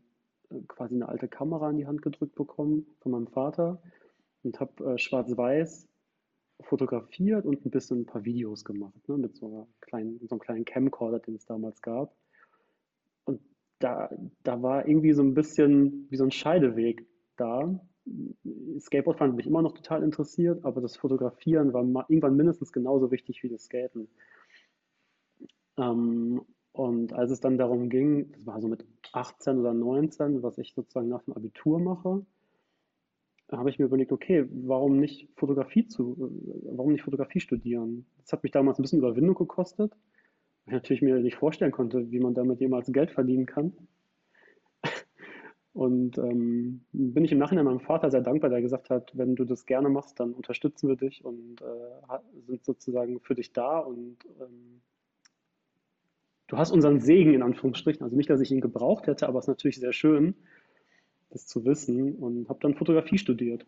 äh, 0.49 0.59
quasi 0.67 0.95
eine 0.95 1.07
alte 1.07 1.27
Kamera 1.27 1.69
in 1.69 1.77
die 1.77 1.87
Hand 1.87 2.01
gedrückt 2.01 2.35
bekommen 2.35 2.85
von 2.99 3.11
meinem 3.11 3.27
Vater 3.27 3.81
und 4.43 4.59
habe 4.59 4.93
äh, 4.93 4.97
schwarz-weiß 4.97 5.87
fotografiert 6.61 7.45
und 7.45 7.65
ein 7.65 7.69
bisschen 7.69 8.01
ein 8.01 8.05
paar 8.05 8.23
Videos 8.23 8.63
gemacht, 8.63 9.07
ne, 9.09 9.17
mit 9.17 9.35
so, 9.35 9.47
einer 9.47 9.67
kleinen, 9.81 10.19
so 10.19 10.35
einem 10.35 10.39
kleinen 10.39 10.65
Camcorder, 10.65 11.19
den 11.19 11.35
es 11.35 11.45
damals 11.45 11.81
gab. 11.81 12.15
Da, 13.79 14.09
da 14.43 14.61
war 14.61 14.87
irgendwie 14.87 15.13
so 15.13 15.21
ein 15.21 15.33
bisschen 15.33 16.07
wie 16.09 16.17
so 16.17 16.23
ein 16.23 16.31
Scheideweg 16.31 17.05
da. 17.35 17.79
Skateboardfahren 18.79 19.31
hat 19.31 19.37
mich 19.37 19.47
immer 19.47 19.61
noch 19.61 19.73
total 19.73 20.03
interessiert, 20.03 20.63
aber 20.63 20.81
das 20.81 20.95
Fotografieren 20.95 21.73
war 21.73 22.05
irgendwann 22.07 22.35
mindestens 22.35 22.71
genauso 22.71 23.11
wichtig 23.11 23.43
wie 23.43 23.49
das 23.49 23.63
Skaten. 23.63 24.07
Ähm, 25.77 26.41
und 26.71 27.13
als 27.13 27.31
es 27.31 27.39
dann 27.39 27.57
darum 27.57 27.89
ging, 27.89 28.31
das 28.33 28.45
war 28.45 28.61
so 28.61 28.67
mit 28.67 28.85
18 29.13 29.59
oder 29.59 29.73
19, 29.73 30.43
was 30.43 30.57
ich 30.57 30.73
sozusagen 30.73 31.07
nach 31.07 31.23
dem 31.23 31.33
Abitur 31.33 31.79
mache, 31.79 32.25
habe 33.51 33.69
ich 33.69 33.79
mir 33.79 33.85
überlegt, 33.85 34.11
okay, 34.11 34.47
warum 34.51 34.99
nicht 34.99 35.29
Fotografie 35.35 35.87
zu, 35.87 36.15
warum 36.71 36.91
nicht 36.91 37.03
Fotografie 37.03 37.39
studieren? 37.39 38.05
Das 38.21 38.33
hat 38.33 38.43
mich 38.43 38.51
damals 38.51 38.79
ein 38.79 38.81
bisschen 38.81 38.99
Überwindung 38.99 39.35
gekostet, 39.35 39.93
ich 40.65 40.73
natürlich 40.73 41.01
mir 41.01 41.17
nicht 41.19 41.35
vorstellen 41.35 41.71
konnte, 41.71 42.11
wie 42.11 42.19
man 42.19 42.33
damit 42.33 42.59
jemals 42.59 42.91
Geld 42.91 43.11
verdienen 43.11 43.45
kann. 43.45 43.73
Und 45.73 46.17
ähm, 46.17 46.81
bin 46.91 47.23
ich 47.25 47.31
im 47.31 47.37
Nachhinein 47.37 47.65
meinem 47.65 47.79
Vater 47.81 48.09
sehr 48.09 48.21
dankbar, 48.21 48.49
der 48.49 48.61
gesagt 48.61 48.89
hat, 48.89 49.11
wenn 49.15 49.35
du 49.35 49.45
das 49.45 49.65
gerne 49.65 49.89
machst, 49.89 50.19
dann 50.19 50.33
unterstützen 50.33 50.87
wir 50.87 50.95
dich 50.95 51.25
und 51.25 51.61
äh, 51.61 52.17
sind 52.47 52.63
sozusagen 52.63 53.19
für 53.19 53.35
dich 53.35 53.51
da 53.51 53.79
und 53.79 54.17
ähm, 54.39 54.81
du 56.47 56.57
hast 56.57 56.71
unseren 56.71 57.01
Segen 57.01 57.33
in 57.33 57.41
Anführungsstrichen. 57.41 58.03
Also 58.03 58.15
nicht, 58.15 58.29
dass 58.29 58.39
ich 58.39 58.51
ihn 58.51 58.61
gebraucht 58.61 59.07
hätte, 59.07 59.27
aber 59.27 59.39
es 59.39 59.45
ist 59.45 59.49
natürlich 59.49 59.79
sehr 59.79 59.91
schön, 59.91 60.35
das 61.29 61.45
zu 61.45 61.65
wissen 61.65 62.15
und 62.15 62.47
habe 62.47 62.59
dann 62.61 62.75
Fotografie 62.75 63.17
studiert. 63.17 63.65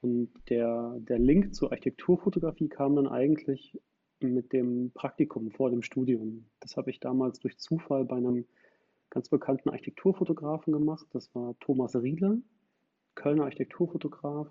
Und 0.00 0.30
der, 0.48 0.96
der 1.00 1.18
Link 1.18 1.54
zur 1.54 1.70
Architekturfotografie 1.70 2.68
kam 2.68 2.96
dann 2.96 3.08
eigentlich 3.08 3.78
mit 4.20 4.52
dem 4.52 4.90
Praktikum 4.92 5.50
vor 5.50 5.70
dem 5.70 5.82
Studium. 5.82 6.46
Das 6.60 6.76
habe 6.76 6.90
ich 6.90 7.00
damals 7.00 7.38
durch 7.40 7.58
Zufall 7.58 8.04
bei 8.04 8.16
einem 8.16 8.46
ganz 9.10 9.28
bekannten 9.28 9.70
Architekturfotografen 9.70 10.72
gemacht. 10.72 11.06
Das 11.12 11.34
war 11.34 11.58
Thomas 11.60 11.96
Riele, 11.96 12.42
Kölner 13.14 13.44
Architekturfotograf. 13.44 14.48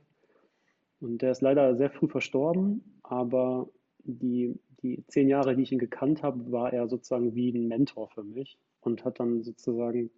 Und 1.00 1.22
der 1.22 1.32
ist 1.32 1.42
leider 1.42 1.76
sehr 1.76 1.92
früh 1.92 2.08
verstorben, 2.08 3.00
aber 3.04 3.70
die, 4.04 4.60
die 4.82 5.04
zehn 5.08 5.28
Jahre, 5.28 5.56
die 5.56 5.64
ich 5.64 5.72
ihn 5.72 5.80
gekannt 5.80 6.24
habe, 6.24 6.52
war 6.52 6.74
er 6.74 6.88
sozusagen 6.88 7.36
wie 7.36 7.52
ein 7.52 7.68
Mentor 7.68 8.10
für 8.10 8.24
mich 8.24 8.58
und 8.82 9.06
hat 9.06 9.20
dann 9.20 9.44
sozusagen 9.44 10.10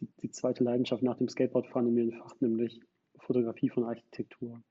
die, 0.00 0.08
die 0.22 0.30
zweite 0.30 0.64
Leidenschaft 0.64 1.02
nach 1.02 1.18
dem 1.18 1.28
Skateboardfahren 1.28 1.88
in 1.88 1.94
mir 1.94 2.04
entfacht, 2.04 2.40
nämlich 2.40 2.80
Fotografie 3.18 3.68
von 3.68 3.84
Architektur. 3.84 4.62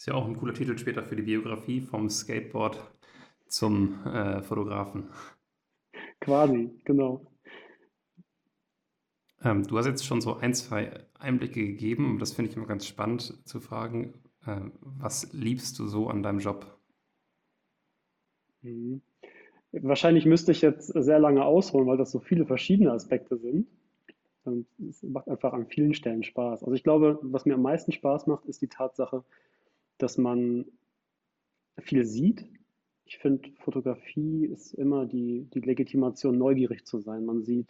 Ist 0.00 0.06
ja 0.06 0.14
auch 0.14 0.26
ein 0.26 0.34
cooler 0.34 0.54
Titel 0.54 0.78
später 0.78 1.02
für 1.02 1.14
die 1.14 1.20
Biografie 1.20 1.82
vom 1.82 2.08
Skateboard 2.08 2.80
zum 3.48 4.02
äh, 4.06 4.40
Fotografen. 4.40 5.10
Quasi, 6.20 6.70
genau. 6.86 7.26
Ähm, 9.42 9.66
du 9.66 9.76
hast 9.76 9.84
jetzt 9.84 10.06
schon 10.06 10.22
so 10.22 10.36
ein, 10.36 10.54
zwei 10.54 11.04
Einblicke 11.18 11.62
gegeben. 11.66 12.18
Das 12.18 12.32
finde 12.32 12.50
ich 12.50 12.56
immer 12.56 12.64
ganz 12.64 12.86
spannend 12.86 13.46
zu 13.46 13.60
fragen. 13.60 14.14
Äh, 14.46 14.70
was 14.80 15.34
liebst 15.34 15.78
du 15.78 15.86
so 15.86 16.08
an 16.08 16.22
deinem 16.22 16.38
Job? 16.38 16.78
Mhm. 18.62 19.02
Wahrscheinlich 19.72 20.24
müsste 20.24 20.52
ich 20.52 20.62
jetzt 20.62 20.86
sehr 20.86 21.18
lange 21.18 21.44
ausholen, 21.44 21.86
weil 21.86 21.98
das 21.98 22.10
so 22.10 22.20
viele 22.20 22.46
verschiedene 22.46 22.92
Aspekte 22.92 23.36
sind. 23.36 23.66
Und 24.44 24.66
es 24.88 25.02
macht 25.02 25.28
einfach 25.28 25.52
an 25.52 25.66
vielen 25.66 25.92
Stellen 25.92 26.22
Spaß. 26.22 26.62
Also 26.62 26.72
ich 26.72 26.84
glaube, 26.84 27.18
was 27.20 27.44
mir 27.44 27.56
am 27.56 27.62
meisten 27.62 27.92
Spaß 27.92 28.28
macht, 28.28 28.46
ist 28.46 28.62
die 28.62 28.68
Tatsache, 28.68 29.24
dass 30.02 30.18
man 30.18 30.66
viel 31.78 32.04
sieht. 32.04 32.44
Ich 33.04 33.18
finde, 33.18 33.50
Fotografie 33.58 34.46
ist 34.46 34.74
immer 34.74 35.06
die, 35.06 35.48
die 35.52 35.60
Legitimation, 35.60 36.38
neugierig 36.38 36.86
zu 36.86 37.00
sein. 37.00 37.24
Man 37.24 37.42
sieht 37.42 37.66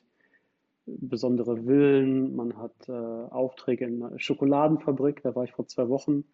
besondere 0.86 1.64
Villen, 1.64 2.34
man 2.34 2.56
hat 2.56 2.88
äh, 2.88 2.92
Aufträge 2.92 3.86
in 3.86 4.02
einer 4.02 4.18
Schokoladenfabrik, 4.18 5.22
da 5.22 5.34
war 5.34 5.44
ich 5.44 5.52
vor 5.52 5.66
zwei 5.66 5.88
Wochen. 5.88 6.24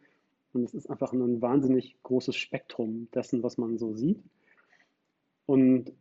Und 0.53 0.65
es 0.65 0.75
ist 0.75 0.91
einfach 0.91 1.13
ein 1.13 1.43
wahnsinnig 1.43 1.97
großes 2.03 2.35
Spektrum 2.35 3.09
dessen, 3.15 3.43
was 3.43 3.59
man 3.59 3.77
so 3.77 3.93
sieht. 3.93 4.23
Und 5.45 5.93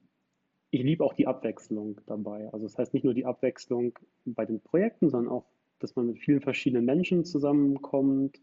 ich 0.71 0.81
liebe 0.81 1.03
auch 1.03 1.13
die 1.13 1.27
Abwechslung 1.27 1.99
dabei. 2.05 2.51
Also 2.51 2.65
das 2.65 2.77
heißt 2.77 2.93
nicht 2.93 3.03
nur 3.03 3.13
die 3.13 3.25
Abwechslung 3.25 3.97
bei 4.25 4.45
den 4.45 4.61
Projekten, 4.61 5.09
sondern 5.09 5.31
auch, 5.31 5.45
dass 5.79 5.95
man 5.95 6.07
mit 6.07 6.19
vielen 6.19 6.41
verschiedenen 6.41 6.85
Menschen 6.85 7.25
zusammenkommt, 7.25 8.39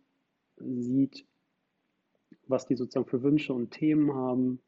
sieht, 0.58 1.24
was 2.52 2.66
die 2.66 2.76
sozusagen 2.76 3.08
für 3.08 3.24
Wünsche 3.24 3.52
und 3.52 3.72
Themen 3.72 4.14
haben 4.14 4.60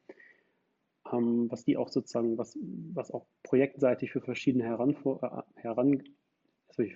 ähm, 1.13 1.51
was 1.51 1.65
die 1.65 1.77
auch 1.77 1.89
sozusagen, 1.89 2.39
was, 2.39 2.59
was 2.95 3.11
auch 3.11 3.27
projektseitig 3.43 4.13
für 4.13 4.21
verschiedene 4.21 4.65
Heranfor 4.65 5.45
äh, 5.57 5.61
heran, 5.61 6.03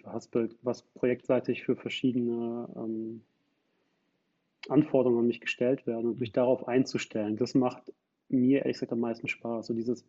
verhaspelt, 0.02 0.56
was 0.62 0.82
projektseitig 0.82 1.64
für 1.64 1.76
verschiedene 1.76 2.68
ähm, 2.74 3.22
Anforderungen 4.68 5.20
an 5.20 5.26
mich 5.26 5.40
gestellt 5.40 5.86
werden 5.86 6.06
und 6.10 6.20
mich 6.20 6.32
darauf 6.32 6.66
einzustellen. 6.66 7.36
Das 7.36 7.54
macht 7.54 7.92
mir 8.28 8.60
ehrlich 8.60 8.74
gesagt 8.74 8.92
am 8.92 9.00
meisten 9.00 9.28
Spaß. 9.28 9.66
So 9.66 9.74
dieses 9.74 10.04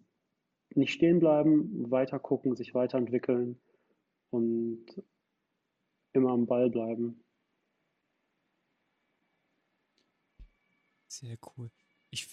nicht 0.74 0.94
stehen 0.94 1.20
bleiben, 1.20 1.90
weiter 1.92 2.20
gucken, 2.20 2.56
sich 2.56 2.74
weiterentwickeln 2.74 3.60
und 4.32 4.86
immer 6.14 6.32
am 6.32 6.48
Ball 6.48 6.70
bleiben. 6.70 7.24
Sehr 11.10 11.38
cool. 11.58 11.72
Ich, 12.12 12.28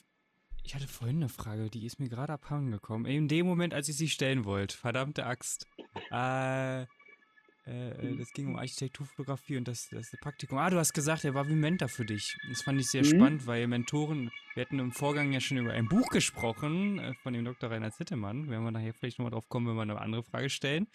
ich 0.62 0.74
hatte 0.74 0.86
vorhin 0.86 1.16
eine 1.16 1.28
Frage, 1.28 1.70
die 1.70 1.86
ist 1.86 1.98
mir 1.98 2.08
gerade 2.08 2.34
abhanden 2.34 2.70
gekommen. 2.70 3.06
In 3.06 3.26
dem 3.26 3.46
Moment, 3.46 3.72
als 3.74 3.88
ich 3.88 3.96
sie 3.96 4.08
stellen 4.08 4.44
wollte. 4.44 4.76
Verdammte 4.76 5.26
Axt. 5.26 5.66
Äh, 6.12 6.82
äh, 6.82 8.16
das 8.16 8.32
ging 8.32 8.48
um 8.48 8.56
Architekturfotografie 8.56 9.56
und 9.56 9.66
das, 9.66 9.88
das 9.90 10.10
Praktikum. 10.20 10.58
Ah, 10.58 10.70
du 10.70 10.78
hast 10.78 10.92
gesagt, 10.92 11.24
er 11.24 11.34
war 11.34 11.48
wie 11.48 11.54
Mentor 11.54 11.88
für 11.88 12.04
dich. 12.04 12.36
Das 12.48 12.62
fand 12.62 12.80
ich 12.80 12.88
sehr 12.88 13.02
mhm. 13.02 13.08
spannend, 13.08 13.46
weil 13.46 13.66
Mentoren, 13.66 14.30
wir 14.54 14.64
hatten 14.64 14.78
im 14.78 14.92
Vorgang 14.92 15.32
ja 15.32 15.40
schon 15.40 15.56
über 15.56 15.72
ein 15.72 15.88
Buch 15.88 16.08
gesprochen 16.08 16.98
äh, 16.98 17.14
von 17.22 17.32
dem 17.32 17.44
Dr. 17.44 17.70
Rainer 17.70 17.90
Zittemann. 17.90 18.48
Werden 18.48 18.64
wir 18.64 18.70
nachher 18.70 18.94
vielleicht 18.94 19.18
nochmal 19.18 19.32
drauf 19.32 19.48
kommen, 19.48 19.66
wenn 19.66 19.74
wir 19.74 19.82
eine 19.82 20.00
andere 20.00 20.22
Frage 20.22 20.48
stellen. 20.48 20.86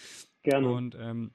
Gerne. 0.43 0.69
Und 0.69 0.95
ähm, 0.95 1.33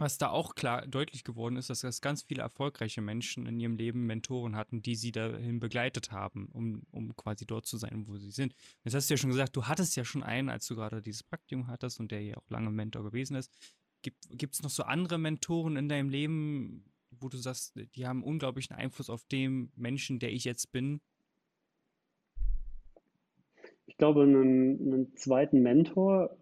was 0.00 0.16
da 0.16 0.30
auch 0.30 0.54
klar 0.54 0.86
deutlich 0.86 1.24
geworden 1.24 1.56
ist, 1.56 1.68
dass 1.68 1.82
das 1.82 2.00
ganz 2.00 2.22
viele 2.22 2.42
erfolgreiche 2.42 3.02
Menschen 3.02 3.46
in 3.46 3.60
ihrem 3.60 3.76
Leben 3.76 4.06
Mentoren 4.06 4.56
hatten, 4.56 4.80
die 4.82 4.94
sie 4.94 5.12
dahin 5.12 5.60
begleitet 5.60 6.10
haben, 6.10 6.48
um, 6.52 6.82
um 6.90 7.14
quasi 7.16 7.46
dort 7.46 7.66
zu 7.66 7.76
sein, 7.76 8.04
wo 8.06 8.16
sie 8.16 8.30
sind. 8.30 8.54
Jetzt 8.82 8.94
hast 8.94 9.10
du 9.10 9.14
ja 9.14 9.18
schon 9.18 9.30
gesagt, 9.30 9.54
du 9.54 9.66
hattest 9.66 9.96
ja 9.96 10.04
schon 10.04 10.22
einen, 10.22 10.48
als 10.48 10.66
du 10.66 10.74
gerade 10.74 11.02
dieses 11.02 11.22
Praktikum 11.22 11.66
hattest 11.66 12.00
und 12.00 12.10
der 12.10 12.22
ja 12.22 12.36
auch 12.38 12.48
lange 12.48 12.70
Mentor 12.70 13.04
gewesen 13.04 13.36
ist. 13.36 13.52
Gibt 14.02 14.54
es 14.54 14.62
noch 14.62 14.70
so 14.70 14.84
andere 14.84 15.18
Mentoren 15.18 15.76
in 15.76 15.90
deinem 15.90 16.08
Leben, 16.08 16.90
wo 17.10 17.28
du 17.28 17.36
sagst, 17.36 17.78
die 17.94 18.06
haben 18.06 18.24
unglaublichen 18.24 18.74
Einfluss 18.74 19.10
auf 19.10 19.24
den 19.24 19.70
Menschen, 19.76 20.18
der 20.18 20.32
ich 20.32 20.44
jetzt 20.44 20.72
bin? 20.72 21.02
Ich 23.84 23.98
glaube, 23.98 24.22
einen, 24.22 24.80
einen 24.80 25.16
zweiten 25.16 25.60
Mentor 25.60 26.38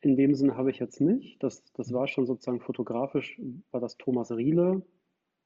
in 0.00 0.16
dem 0.16 0.34
Sinne 0.34 0.56
habe 0.56 0.70
ich 0.70 0.78
jetzt 0.78 1.00
nicht. 1.00 1.42
Das, 1.42 1.64
das 1.74 1.92
war 1.92 2.08
schon 2.08 2.26
sozusagen 2.26 2.60
fotografisch, 2.60 3.40
war 3.70 3.80
das 3.80 3.96
Thomas 3.96 4.30
Riele 4.32 4.82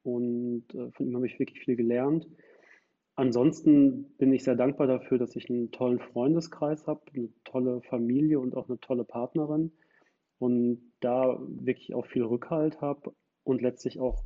und 0.03 0.65
äh, 0.75 0.91
von 0.93 1.07
ihm 1.07 1.17
habe 1.17 1.27
ich 1.27 1.39
wirklich 1.39 1.61
viel 1.61 1.77
gelernt. 1.77 2.29
Ansonsten 3.17 4.17
bin 4.17 4.33
ich 4.33 4.43
sehr 4.43 4.57
dankbar 4.57 4.87
dafür, 4.87 5.19
dass 5.19 5.37
ich 5.37 5.49
einen 5.49 5.71
tollen 5.71 6.01
Freundeskreis 6.01 6.87
habe, 6.87 7.03
eine 7.15 7.29
tolle 7.45 7.81
Familie 7.83 8.41
und 8.41 8.57
auch 8.57 8.69
eine 8.69 8.81
tolle 8.81 9.05
Partnerin 9.05 9.73
und 10.39 10.93
da 11.01 11.39
wirklich 11.41 11.95
auch 11.95 12.07
viel 12.07 12.25
Rückhalt 12.25 12.81
habe 12.81 13.15
und 13.45 13.63
letztlich 13.63 14.01
auch 14.01 14.25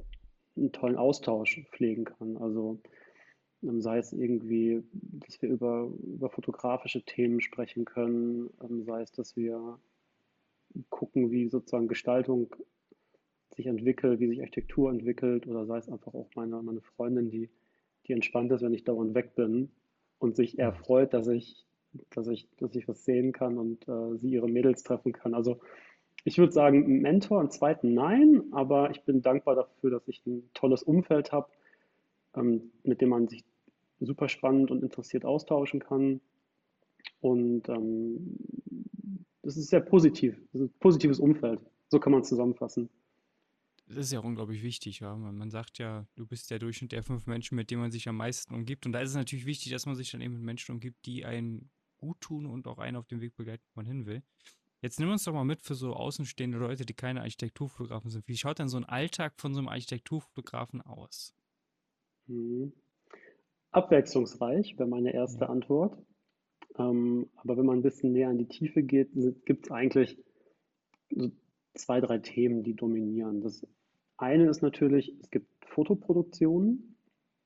einen 0.57 0.73
tollen 0.73 0.97
Austausch 0.97 1.67
pflegen 1.71 2.05
kann. 2.05 2.39
Also 2.39 2.81
ähm, 3.63 3.81
sei 3.81 3.99
es 3.99 4.13
irgendwie, 4.13 4.83
dass 4.93 5.41
wir 5.43 5.51
über, 5.51 5.91
über 6.03 6.31
fotografische 6.31 7.03
Themen 7.03 7.41
sprechen 7.41 7.85
können, 7.85 8.51
ähm, 8.63 8.85
sei 8.85 9.03
es, 9.03 9.13
dass 9.13 9.37
wir 9.37 9.79
gucken, 10.91 11.31
wie 11.31 11.49
sozusagen 11.49 11.89
Gestaltung 11.89 12.55
sich 13.55 13.67
entwickelt, 13.67 14.21
wie 14.21 14.29
sich 14.29 14.41
Architektur 14.41 14.91
entwickelt 14.91 15.47
oder 15.47 15.67
sei 15.67 15.79
es 15.79 15.89
einfach 15.89 16.15
auch 16.15 16.29
meine, 16.35 16.63
meine 16.63 16.81
Freundin, 16.81 17.31
die, 17.31 17.51
die 18.07 18.13
entspannt 18.13 18.53
ist, 18.53 18.63
wenn 18.63 18.75
ich 18.75 18.85
dauernd 18.85 19.15
weg 19.15 19.35
bin 19.35 19.71
und 20.19 20.37
sich 20.37 20.59
eher 20.59 20.73
freut, 20.73 21.13
dass 21.13 21.27
ich, 21.29 21.67
dass 22.11 22.29
ich, 22.29 22.49
dass 22.59 22.75
ich 22.75 22.87
was 22.87 23.05
sehen 23.05 23.33
kann 23.33 23.59
und 23.59 23.89
äh, 23.89 24.17
sie 24.19 24.31
ihre 24.31 24.49
Mädels 24.49 24.83
treffen 24.83 25.13
kann. 25.13 25.35
Also 25.35 25.61
ich 26.25 26.39
würde 26.39 26.53
sagen, 26.53 27.01
Mentor, 27.01 27.41
einen 27.41 27.51
zweiten 27.51 27.95
nein, 27.95 28.45
aber 28.53 28.91
ich 28.91 29.03
bin 29.03 29.23
dankbar 29.23 29.55
dafür, 29.55 29.91
dass 29.91 30.07
ich 30.09 30.25
ein 30.27 30.49
tolles 30.55 30.83
Umfeld 30.83 31.33
habe, 31.33 31.49
ähm, 32.37 32.71
mit 32.83 33.01
dem 33.01 33.09
man 33.11 33.29
sich 33.29 33.45
super 34.01 34.29
spannend 34.29 34.71
und 34.71 34.83
interessiert 34.83 35.25
austauschen 35.25 35.81
kann. 35.81 36.21
Und 37.21 37.69
ähm, 37.69 38.37
das 39.49 39.57
ist 39.57 39.71
sehr 39.71 39.81
positiv. 39.81 40.37
Das 40.53 40.61
ist 40.61 40.69
ein 40.69 40.79
positives 40.79 41.19
Umfeld. 41.19 41.59
So 41.89 41.99
kann 41.99 42.13
man 42.13 42.21
es 42.21 42.29
zusammenfassen. 42.29 42.91
Das 43.87 43.97
ist 43.97 44.13
ja 44.13 44.21
unglaublich 44.21 44.63
wichtig, 44.63 45.01
ja. 45.01 45.17
Man 45.17 45.51
sagt 45.51 45.79
ja, 45.79 46.07
du 46.17 46.27
bist 46.27 46.51
der 46.51 46.59
Durchschnitt 46.59 46.93
der 46.93 47.03
fünf 47.03 47.27
Menschen, 47.27 47.57
mit 47.57 47.71
denen 47.71 47.81
man 47.81 47.91
sich 47.91 48.07
am 48.11 48.17
meisten 48.17 48.53
umgibt. 48.55 48.85
Und 48.85 48.93
da 48.93 49.01
ist 49.01 49.09
es 49.09 49.17
natürlich 49.17 49.47
wichtig, 49.47 49.73
dass 49.73 49.87
man 49.87 49.97
sich 49.97 50.11
dann 50.11 50.21
eben 50.21 50.35
mit 50.35 50.43
Menschen 50.43 50.73
umgibt, 50.73 51.07
die 51.07 51.25
einen 51.25 51.71
gut 51.97 52.21
tun 52.21 52.45
und 52.45 52.67
auch 52.67 52.77
einen 52.77 52.99
auf 52.99 53.07
dem 53.07 53.23
Weg 53.23 53.37
begleiten, 53.37 53.65
wo 53.73 53.79
man 53.81 53.87
hin 53.87 54.05
will. 54.05 54.23
Jetzt 54.83 55.01
nimm 55.01 55.11
uns 55.11 55.25
doch 55.25 55.33
mal 55.33 55.45
mit 55.45 55.63
für 55.63 55.75
so 55.75 55.95
außenstehende 55.95 56.59
Leute, 56.59 56.85
die 56.85 56.93
keine 56.93 57.23
Architekturfotografen 57.23 58.11
sind. 58.11 58.29
Wie 58.29 58.37
schaut 58.37 58.59
denn 58.59 58.69
so 58.69 58.77
ein 58.77 58.85
Alltag 58.85 59.33
von 59.39 59.55
so 59.55 59.61
einem 59.61 59.69
Architekturfotografen 59.69 60.83
aus? 60.83 61.35
Mhm. 62.27 62.75
Abwechslungsreich 63.71 64.79
wäre 64.79 64.91
meine 64.91 65.15
erste 65.15 65.47
ja. 65.47 65.49
Antwort. 65.49 65.97
Ähm, 66.79 67.29
aber 67.37 67.57
wenn 67.57 67.67
man 67.67 67.79
ein 67.79 67.83
bisschen 67.83 68.13
näher 68.13 68.31
in 68.31 68.39
die 68.39 68.49
Tiefe 68.49 68.83
geht, 68.83 69.11
gibt 69.45 69.67
es 69.67 69.73
eigentlich 69.73 70.19
so 71.11 71.31
zwei, 71.75 72.01
drei 72.01 72.19
Themen, 72.19 72.63
die 72.63 72.75
dominieren. 72.75 73.41
Das 73.41 73.67
eine 74.17 74.49
ist 74.49 74.63
natürlich, 74.63 75.15
es 75.21 75.31
gibt 75.31 75.49
Fotoproduktionen, 75.67 76.97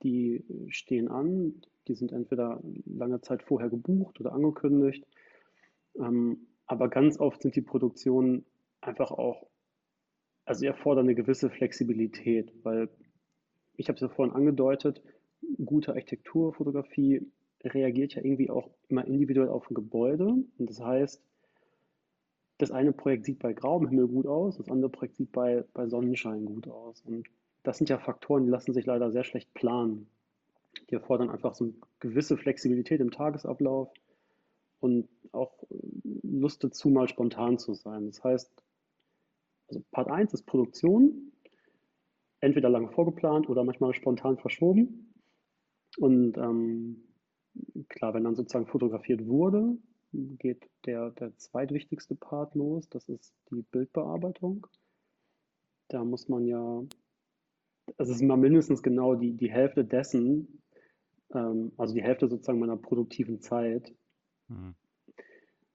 die 0.03 0.43
stehen 0.69 1.07
an, 1.07 1.61
die 1.87 1.95
sind 1.95 2.11
entweder 2.11 2.61
lange 2.85 3.21
Zeit 3.21 3.43
vorher 3.43 3.69
gebucht 3.69 4.19
oder 4.19 4.33
angekündigt. 4.33 5.05
Ähm, 5.99 6.47
aber 6.65 6.89
ganz 6.89 7.19
oft 7.19 7.41
sind 7.41 7.55
die 7.55 7.61
Produktionen 7.61 8.45
einfach 8.81 9.11
auch, 9.11 9.47
also 10.45 10.59
sie 10.59 10.67
erfordern 10.67 11.05
eine 11.05 11.15
gewisse 11.15 11.49
Flexibilität, 11.49 12.53
weil 12.63 12.89
ich 13.75 13.87
habe 13.87 13.95
es 13.95 14.01
ja 14.01 14.09
vorhin 14.09 14.35
angedeutet, 14.35 15.01
gute 15.63 15.91
Architekturfotografie 15.91 17.21
reagiert 17.63 18.15
ja 18.15 18.23
irgendwie 18.23 18.49
auch 18.49 18.69
immer 18.87 19.05
individuell 19.05 19.49
auf 19.49 19.69
ein 19.69 19.73
Gebäude. 19.73 20.25
Und 20.25 20.69
das 20.69 20.79
heißt, 20.79 21.21
das 22.57 22.71
eine 22.71 22.93
Projekt 22.93 23.25
sieht 23.25 23.39
bei 23.39 23.53
grauem 23.53 23.87
Himmel 23.87 24.07
gut 24.07 24.27
aus, 24.27 24.57
das 24.57 24.69
andere 24.69 24.89
Projekt 24.89 25.15
sieht 25.15 25.31
bei, 25.31 25.63
bei 25.73 25.87
Sonnenschein 25.87 26.45
gut 26.45 26.67
aus. 26.67 27.01
Und 27.01 27.27
das 27.63 27.77
sind 27.77 27.89
ja 27.89 27.97
Faktoren, 27.97 28.45
die 28.45 28.51
lassen 28.51 28.73
sich 28.73 28.85
leider 28.85 29.11
sehr 29.11 29.23
schlecht 29.23 29.53
planen. 29.53 30.07
Die 30.89 30.95
erfordern 30.95 31.29
einfach 31.29 31.55
so 31.55 31.65
eine 31.65 31.73
gewisse 31.99 32.37
Flexibilität 32.37 32.99
im 32.99 33.11
Tagesablauf 33.11 33.89
und 34.79 35.07
auch 35.31 35.63
Lust 36.23 36.63
dazu, 36.63 36.89
mal 36.89 37.07
spontan 37.07 37.57
zu 37.57 37.73
sein. 37.73 38.07
Das 38.07 38.23
heißt, 38.23 38.51
also 39.69 39.81
Part 39.91 40.09
1 40.09 40.33
ist 40.33 40.45
Produktion, 40.45 41.31
entweder 42.41 42.69
lange 42.69 42.89
vorgeplant 42.89 43.49
oder 43.49 43.63
manchmal 43.63 43.93
spontan 43.93 44.37
verschoben. 44.37 45.13
Und 45.97 46.37
ähm, 46.37 47.03
klar, 47.89 48.13
wenn 48.13 48.23
dann 48.23 48.35
sozusagen 48.35 48.67
fotografiert 48.67 49.25
wurde, 49.25 49.77
geht 50.11 50.69
der, 50.85 51.11
der 51.11 51.35
zweitwichtigste 51.37 52.15
Part 52.15 52.55
los, 52.55 52.87
das 52.89 53.09
ist 53.09 53.33
die 53.51 53.63
Bildbearbeitung. 53.63 54.67
Da 55.87 56.03
muss 56.03 56.29
man 56.29 56.45
ja, 56.45 56.83
also 57.97 58.11
es 58.11 58.17
ist 58.17 58.21
mal 58.21 58.37
mindestens 58.37 58.83
genau 58.83 59.15
die, 59.15 59.33
die 59.33 59.51
Hälfte 59.51 59.83
dessen, 59.83 60.61
ähm, 61.33 61.71
also 61.77 61.93
die 61.93 62.03
Hälfte 62.03 62.27
sozusagen 62.27 62.59
meiner 62.59 62.77
produktiven 62.77 63.41
Zeit. 63.41 63.93
Mhm. 64.47 64.75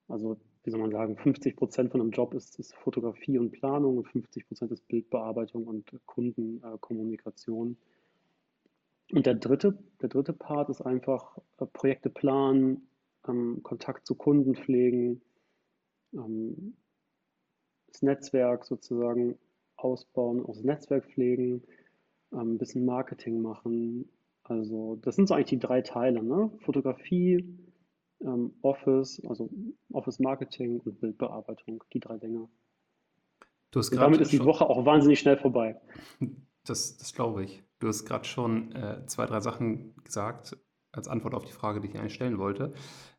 Also, 0.08 0.38
wie 0.64 0.70
soll 0.70 0.80
man 0.80 0.90
sagen, 0.90 1.16
50 1.16 1.56
Prozent 1.56 1.90
von 1.90 2.00
einem 2.00 2.10
Job 2.10 2.34
ist, 2.34 2.58
ist 2.58 2.74
Fotografie 2.74 3.38
und 3.38 3.52
Planung 3.52 3.98
und 3.98 4.08
50 4.08 4.46
Prozent 4.46 4.72
ist 4.72 4.86
Bildbearbeitung 4.88 5.66
und 5.66 5.90
Kundenkommunikation. 6.06 7.76
Und 9.12 9.26
der 9.26 9.34
dritte, 9.34 9.78
der 10.02 10.08
dritte 10.08 10.32
Part 10.32 10.68
ist 10.68 10.82
einfach 10.82 11.38
äh, 11.58 11.66
Projekte 11.66 12.10
planen, 12.10 12.88
ähm, 13.26 13.62
Kontakt 13.62 14.06
zu 14.06 14.14
Kunden 14.14 14.54
pflegen, 14.54 15.22
ähm, 16.12 16.76
das 17.86 18.02
Netzwerk 18.02 18.64
sozusagen 18.64 19.38
ausbauen, 19.76 20.44
auch 20.44 20.54
das 20.54 20.64
Netzwerk 20.64 21.06
pflegen, 21.06 21.62
ähm, 22.32 22.54
ein 22.54 22.58
bisschen 22.58 22.84
Marketing 22.84 23.40
machen. 23.40 24.08
Also 24.42 24.96
das 24.96 25.16
sind 25.16 25.28
so 25.28 25.34
eigentlich 25.34 25.46
die 25.46 25.58
drei 25.58 25.82
Teile, 25.82 26.22
ne? 26.22 26.50
Fotografie, 26.60 27.44
ähm, 28.20 28.54
Office, 28.62 29.22
also 29.26 29.50
Office 29.92 30.18
Marketing 30.18 30.80
und 30.80 31.00
Bildbearbeitung, 31.00 31.84
die 31.92 32.00
drei 32.00 32.18
Dinge. 32.18 32.48
und 33.90 33.96
damit 34.00 34.20
ist 34.20 34.32
die 34.32 34.44
Woche 34.44 34.68
auch 34.68 34.84
wahnsinnig 34.84 35.18
schnell 35.20 35.36
vorbei. 35.36 35.80
Das, 36.68 36.98
das 36.98 37.14
glaube 37.14 37.44
ich. 37.44 37.62
Du 37.78 37.88
hast 37.88 38.04
gerade 38.04 38.24
schon 38.24 38.72
äh, 38.72 39.06
zwei, 39.06 39.26
drei 39.26 39.40
Sachen 39.40 39.94
gesagt 40.04 40.56
als 40.92 41.08
Antwort 41.08 41.34
auf 41.34 41.44
die 41.44 41.52
Frage, 41.52 41.80
die 41.80 41.88
ich 41.88 41.98
eigentlich 41.98 42.14
stellen 42.14 42.38
wollte. 42.38 42.74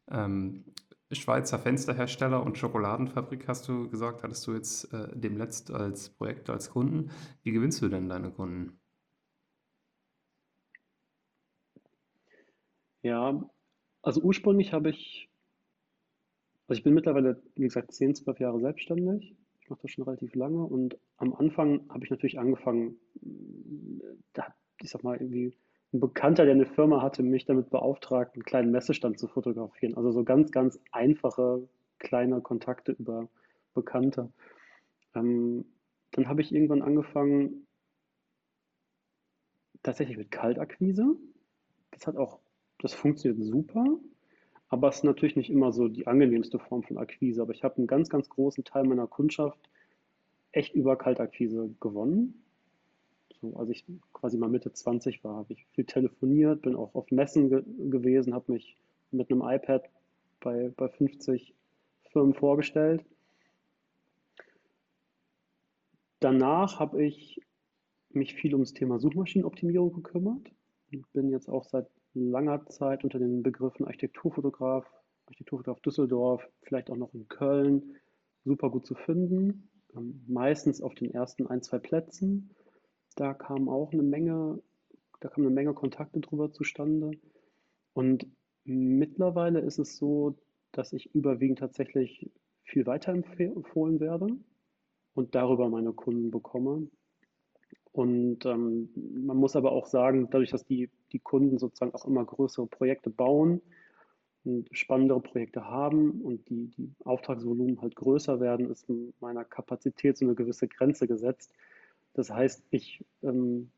Ähm, 0.10 0.66
Schweizer 1.12 1.58
Fensterhersteller 1.58 2.44
und 2.44 2.58
Schokoladenfabrik 2.58 3.48
hast 3.48 3.68
du 3.68 3.90
gesagt, 3.90 4.22
hattest 4.22 4.46
du 4.46 4.54
jetzt 4.54 4.94
äh, 4.94 5.08
demnächst 5.16 5.72
als 5.72 6.10
Projekt, 6.12 6.50
als 6.52 6.70
Kunden. 6.70 7.10
Wie 7.42 7.52
gewinnst 7.52 7.82
du 7.82 7.90
denn 7.90 8.10
deine 8.10 8.32
Kunden? 8.32 8.80
Ja, 13.02 13.50
also 14.04 14.22
ursprünglich 14.22 14.74
habe 14.74 14.92
ich, 14.92 15.30
also 16.68 16.78
ich 16.78 16.84
bin 16.84 16.94
mittlerweile, 16.94 17.42
wie 17.56 17.64
gesagt, 17.64 17.94
10, 17.94 18.14
12 18.14 18.40
Jahre 18.40 18.60
selbstständig. 18.60 19.36
Ich 19.70 19.72
mache 19.72 19.84
das 19.84 19.92
schon 19.92 20.06
relativ 20.06 20.34
lange 20.34 20.64
und 20.64 20.98
am 21.18 21.36
Anfang 21.36 21.88
habe 21.90 22.04
ich 22.04 22.10
natürlich 22.10 22.40
angefangen, 22.40 22.96
da, 24.34 24.48
ich 24.82 24.90
sag 24.90 25.04
mal, 25.04 25.18
irgendwie 25.18 25.56
ein 25.94 26.00
Bekannter, 26.00 26.46
der 26.46 26.56
eine 26.56 26.66
Firma 26.66 27.04
hatte, 27.04 27.22
mich 27.22 27.46
damit 27.46 27.70
beauftragt, 27.70 28.34
einen 28.34 28.46
kleinen 28.46 28.72
Messestand 28.72 29.20
zu 29.20 29.28
fotografieren. 29.28 29.94
Also 29.94 30.12
so 30.12 30.24
ganz, 30.24 30.50
ganz 30.50 30.80
einfache, 30.92 31.70
kleine 32.00 32.42
Kontakte 32.42 32.94
über 32.94 33.30
Bekannte. 33.76 34.34
Ähm, 35.14 35.66
dann 36.14 36.28
habe 36.28 36.42
ich 36.42 36.52
irgendwann 36.52 36.82
angefangen, 36.82 37.68
tatsächlich 39.84 40.18
mit 40.18 40.32
Kaltakquise. 40.32 41.16
Das 41.92 42.08
hat 42.08 42.18
auch, 42.18 42.40
das 42.80 42.96
funktioniert 42.96 43.46
super, 43.46 44.00
aber 44.70 44.90
es 44.90 44.98
ist 44.98 45.04
natürlich 45.04 45.36
nicht 45.36 45.50
immer 45.50 45.72
so 45.72 45.88
die 45.88 46.06
angenehmste 46.06 46.60
Form 46.60 46.84
von 46.84 46.98
Akquise. 47.00 47.42
Aber 47.42 47.54
ich 47.54 47.64
habe 47.64 47.78
einen 47.78 47.88
ganz, 47.88 48.10
ganz 48.10 48.30
großen 48.30 48.64
Teil 48.64 48.84
meiner 48.84 49.08
Kundschaft 49.08 49.60
echt 50.52 50.76
über 50.76 50.96
Kaltakquise 50.96 51.74
gewonnen. 51.80 52.44
So, 53.42 53.56
als 53.56 53.70
ich 53.70 53.86
quasi 54.14 54.38
mal 54.38 54.50
Mitte 54.50 54.72
20 54.72 55.24
war, 55.24 55.38
habe 55.38 55.54
ich 55.54 55.66
viel 55.74 55.86
telefoniert, 55.86 56.62
bin 56.62 56.76
auch 56.76 56.94
auf 56.94 57.10
Messen 57.10 57.50
ge 57.50 57.64
gewesen, 57.90 58.34
habe 58.34 58.52
mich 58.52 58.78
mit 59.12 59.32
einem 59.32 59.42
iPad 59.42 59.90
bei, 60.40 60.72
bei 60.76 60.88
50 60.88 61.56
Firmen 62.12 62.34
vorgestellt. 62.34 63.04
Danach 66.20 66.80
habe 66.80 67.04
ich 67.04 67.42
mich 68.10 68.36
viel 68.36 68.54
ums 68.54 68.74
Thema 68.74 69.00
Suchmaschinenoptimierung 69.00 69.94
gekümmert 69.94 70.52
und 70.92 71.12
bin 71.14 71.30
jetzt 71.30 71.48
auch 71.48 71.64
seit 71.64 71.88
langer 72.14 72.66
Zeit 72.68 73.04
unter 73.04 73.20
den 73.20 73.44
Begriffen 73.44 73.86
Architekturfotograf, 73.86 74.86
Architekturfotograf 75.28 75.82
Düsseldorf, 75.82 76.48
vielleicht 76.64 76.90
auch 76.90 76.98
noch 76.98 77.14
in 77.14 77.28
Köln, 77.28 77.96
super 78.44 78.70
gut 78.70 78.86
zu 78.86 78.96
finden. 78.96 79.70
Ähm, 79.96 80.24
meistens 80.28 80.82
auf 80.82 80.96
den 80.96 81.12
ersten 81.14 81.48
ein, 81.48 81.62
zwei 81.62 81.80
Plätzen. 81.80 82.56
Da 83.16 83.34
kam 83.34 83.70
auch 83.70 83.92
eine 83.92 84.04
Menge, 84.04 84.62
da 85.20 85.30
kam 85.30 85.44
eine 85.44 85.54
Menge 85.54 85.74
Kontakte 85.74 86.20
drüber 86.20 86.52
zustande. 86.52 87.12
Und 87.94 88.28
mittlerweile 88.64 89.60
ist 89.60 89.80
es 89.80 89.98
so, 89.98 90.38
dass 90.72 90.94
ich 90.94 91.14
überwiegend 91.16 91.60
tatsächlich 91.60 92.32
viel 92.64 92.86
weiterempfohlen 92.86 94.00
werde 94.00 94.28
und 95.16 95.36
darüber 95.36 95.70
meine 95.70 95.94
Kunden 95.94 96.30
bekomme. 96.30 96.88
Und 97.92 98.46
ähm, 98.46 98.90
man 98.96 99.38
muss 99.38 99.56
aber 99.56 99.72
auch 99.72 99.88
sagen, 99.88 100.30
dadurch, 100.30 100.52
dass 100.52 100.66
die, 100.66 100.90
die 101.12 101.20
Kunden 101.20 101.58
sozusagen 101.58 101.94
auch 101.94 102.06
immer 102.06 102.24
größere 102.24 102.68
Projekte 102.68 103.10
bauen 103.10 103.62
und 104.46 104.70
spannendere 104.72 105.20
Projekte 105.22 105.66
haben 105.66 106.22
und 106.22 106.48
die, 106.50 106.68
die 106.68 106.92
Auftragsvolumen 107.04 107.82
halt 107.82 107.96
größer 107.96 108.40
werden, 108.40 108.70
ist 108.70 108.86
meiner 109.20 109.44
Kapazität 109.44 110.18
so 110.18 110.26
eine 110.26 110.36
gewisse 110.36 110.68
Grenze 110.68 111.08
gesetzt, 111.08 111.52
das 112.14 112.30
heißt, 112.30 112.64
ich, 112.72 113.04
ähm, 113.24 113.70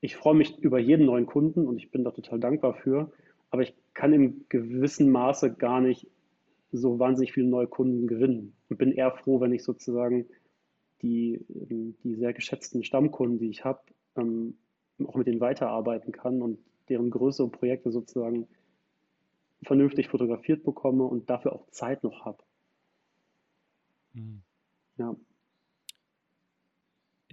ich 0.00 0.16
freue 0.16 0.34
mich 0.34 0.58
über 0.58 0.78
jeden 0.78 1.06
neuen 1.06 1.26
Kunden 1.26 1.66
und 1.66 1.78
ich 1.78 1.90
bin 1.90 2.04
da 2.04 2.10
total 2.10 2.40
dankbar 2.40 2.74
für, 2.74 3.10
aber 3.50 3.62
ich 3.62 3.74
kann 3.94 4.12
im 4.12 4.44
gewissen 4.48 5.10
Maße 5.10 5.54
gar 5.54 5.80
nicht 5.80 6.06
so 6.72 6.98
wahnsinnig 6.98 7.32
viele 7.32 7.48
neue 7.48 7.66
Kunden 7.66 8.06
gewinnen 8.06 8.54
und 8.68 8.78
bin 8.78 8.92
eher 8.92 9.12
froh, 9.12 9.40
wenn 9.40 9.52
ich 9.52 9.62
sozusagen 9.62 10.26
die, 11.02 11.44
ähm, 11.48 11.96
die 12.02 12.14
sehr 12.14 12.32
geschätzten 12.32 12.84
Stammkunden, 12.84 13.38
die 13.38 13.48
ich 13.48 13.64
habe, 13.64 13.80
ähm, 14.16 14.56
auch 15.04 15.16
mit 15.16 15.26
denen 15.26 15.40
weiterarbeiten 15.40 16.12
kann 16.12 16.42
und 16.42 16.58
deren 16.88 17.10
größere 17.10 17.48
Projekte 17.48 17.90
sozusagen 17.90 18.46
vernünftig 19.62 20.08
fotografiert 20.08 20.64
bekomme 20.64 21.04
und 21.04 21.30
dafür 21.30 21.52
auch 21.52 21.68
Zeit 21.70 22.02
noch 22.04 22.24
habe. 22.24 22.42
Mhm. 24.12 24.42
Ja 24.96 25.16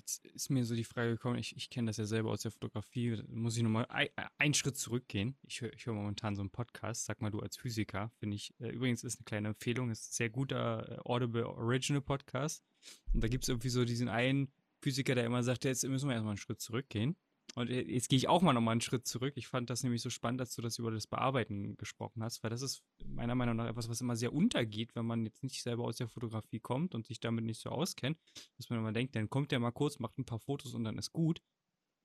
jetzt 0.09 0.25
ist 0.25 0.49
mir 0.49 0.65
so 0.65 0.75
die 0.75 0.83
Frage 0.83 1.11
gekommen, 1.11 1.37
ich, 1.37 1.55
ich 1.55 1.69
kenne 1.69 1.87
das 1.87 1.97
ja 1.97 2.05
selber 2.05 2.31
aus 2.31 2.41
der 2.41 2.51
Fotografie, 2.51 3.15
da 3.15 3.23
muss 3.29 3.57
ich 3.57 3.63
nochmal 3.63 3.85
ein, 3.89 4.09
einen 4.37 4.53
Schritt 4.53 4.77
zurückgehen. 4.77 5.35
Ich 5.43 5.61
höre 5.61 5.71
hör 5.83 5.93
momentan 5.93 6.35
so 6.35 6.41
einen 6.41 6.49
Podcast, 6.49 7.05
sag 7.05 7.21
mal 7.21 7.29
du 7.29 7.39
als 7.39 7.57
Physiker, 7.57 8.11
finde 8.17 8.35
ich, 8.35 8.53
äh, 8.59 8.69
übrigens 8.69 9.03
ist 9.03 9.19
eine 9.19 9.25
kleine 9.25 9.47
Empfehlung, 9.49 9.91
ist 9.91 10.09
ein 10.09 10.13
sehr 10.13 10.29
guter 10.29 10.89
äh, 10.89 10.99
Audible 11.05 11.47
Original 11.47 12.01
Podcast. 12.01 12.63
Und 13.13 13.23
da 13.23 13.27
gibt 13.27 13.43
es 13.43 13.49
irgendwie 13.49 13.69
so 13.69 13.85
diesen 13.85 14.09
einen 14.09 14.51
Physiker, 14.81 15.15
der 15.15 15.25
immer 15.25 15.43
sagt, 15.43 15.65
jetzt 15.65 15.87
müssen 15.87 16.07
wir 16.07 16.13
erstmal 16.13 16.31
einen 16.31 16.37
Schritt 16.37 16.61
zurückgehen. 16.61 17.15
Und 17.55 17.69
jetzt 17.69 18.09
gehe 18.09 18.17
ich 18.17 18.27
auch 18.27 18.41
mal 18.41 18.53
nochmal 18.53 18.73
einen 18.73 18.81
Schritt 18.81 19.07
zurück. 19.07 19.33
Ich 19.35 19.47
fand 19.47 19.69
das 19.69 19.83
nämlich 19.83 20.01
so 20.01 20.09
spannend, 20.09 20.39
dass 20.39 20.53
du 20.55 20.61
das 20.61 20.77
über 20.77 20.91
das 20.91 21.07
Bearbeiten 21.07 21.75
gesprochen 21.77 22.23
hast, 22.23 22.43
weil 22.43 22.49
das 22.49 22.61
ist 22.61 22.83
meiner 23.05 23.35
Meinung 23.35 23.55
nach 23.55 23.67
etwas, 23.67 23.89
was 23.89 24.01
immer 24.01 24.15
sehr 24.15 24.33
untergeht, 24.33 24.95
wenn 24.95 25.05
man 25.05 25.25
jetzt 25.25 25.43
nicht 25.43 25.61
selber 25.61 25.85
aus 25.85 25.97
der 25.97 26.07
Fotografie 26.07 26.59
kommt 26.59 26.93
und 26.93 27.07
sich 27.07 27.19
damit 27.19 27.45
nicht 27.45 27.59
so 27.59 27.69
auskennt, 27.69 28.19
dass 28.57 28.69
man 28.69 28.79
immer 28.79 28.93
denkt, 28.93 29.15
dann 29.15 29.29
kommt 29.29 29.51
der 29.51 29.59
mal 29.59 29.71
kurz, 29.71 29.99
macht 29.99 30.17
ein 30.19 30.25
paar 30.25 30.39
Fotos 30.39 30.73
und 30.73 30.83
dann 30.83 30.97
ist 30.97 31.11
gut. 31.11 31.41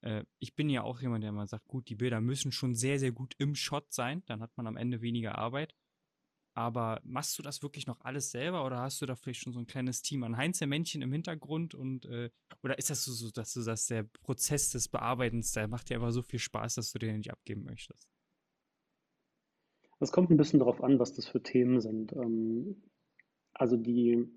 Äh, 0.00 0.24
ich 0.38 0.54
bin 0.54 0.70
ja 0.70 0.82
auch 0.82 1.00
jemand, 1.00 1.22
der 1.22 1.30
immer 1.30 1.46
sagt, 1.46 1.68
gut, 1.68 1.88
die 1.88 1.96
Bilder 1.96 2.20
müssen 2.20 2.50
schon 2.50 2.74
sehr, 2.74 2.98
sehr 2.98 3.12
gut 3.12 3.34
im 3.38 3.54
Shot 3.54 3.92
sein, 3.92 4.22
dann 4.26 4.40
hat 4.40 4.56
man 4.56 4.66
am 4.66 4.76
Ende 4.76 5.02
weniger 5.02 5.36
Arbeit. 5.36 5.74
Aber 6.54 7.00
machst 7.04 7.38
du 7.38 7.42
das 7.42 7.62
wirklich 7.62 7.86
noch 7.86 8.00
alles 8.00 8.30
selber 8.30 8.64
oder 8.64 8.78
hast 8.78 9.02
du 9.02 9.06
da 9.06 9.16
vielleicht 9.16 9.42
schon 9.42 9.52
so 9.52 9.58
ein 9.58 9.66
kleines 9.66 10.02
Team 10.02 10.22
an 10.22 10.36
Heinzelmännchen 10.36 11.02
im 11.02 11.12
Hintergrund 11.12 11.74
und 11.74 12.06
äh, 12.06 12.30
oder 12.62 12.78
ist 12.78 12.90
das 12.90 13.04
so, 13.04 13.30
dass 13.30 13.52
du 13.52 13.60
sagst, 13.60 13.90
der 13.90 14.04
Prozess 14.22 14.70
des 14.70 14.88
Bearbeitens, 14.88 15.52
der 15.52 15.68
macht 15.68 15.90
dir 15.90 15.96
einfach 15.96 16.12
so 16.12 16.22
viel 16.22 16.38
Spaß, 16.38 16.76
dass 16.76 16.92
du 16.92 16.98
den 16.98 17.16
nicht 17.16 17.32
abgeben 17.32 17.64
möchtest? 17.64 18.08
Es 20.00 20.12
kommt 20.12 20.30
ein 20.30 20.36
bisschen 20.36 20.60
darauf 20.60 20.82
an, 20.82 20.98
was 20.98 21.14
das 21.14 21.26
für 21.26 21.42
Themen 21.42 21.80
sind. 21.80 22.12
Ähm, 22.12 22.82
also 23.52 23.76
die, 23.76 24.28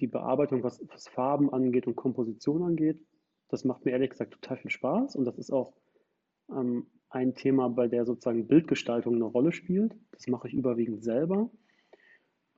die 0.00 0.06
Bearbeitung, 0.06 0.62
was, 0.62 0.82
was 0.88 1.08
Farben 1.08 1.52
angeht 1.52 1.86
und 1.86 1.96
Komposition 1.96 2.62
angeht, 2.62 3.04
das 3.48 3.64
macht 3.64 3.84
mir 3.84 3.92
ehrlich 3.92 4.10
gesagt 4.10 4.32
total 4.32 4.56
viel 4.56 4.70
Spaß 4.70 5.16
und 5.16 5.24
das 5.24 5.36
ist 5.36 5.50
auch 5.50 5.74
ähm, 6.50 6.86
ein 7.12 7.34
Thema, 7.34 7.68
bei 7.68 7.88
der 7.88 8.06
sozusagen 8.06 8.46
Bildgestaltung 8.46 9.14
eine 9.14 9.24
Rolle 9.24 9.52
spielt. 9.52 9.94
Das 10.12 10.26
mache 10.28 10.48
ich 10.48 10.54
überwiegend 10.54 11.04
selber. 11.04 11.50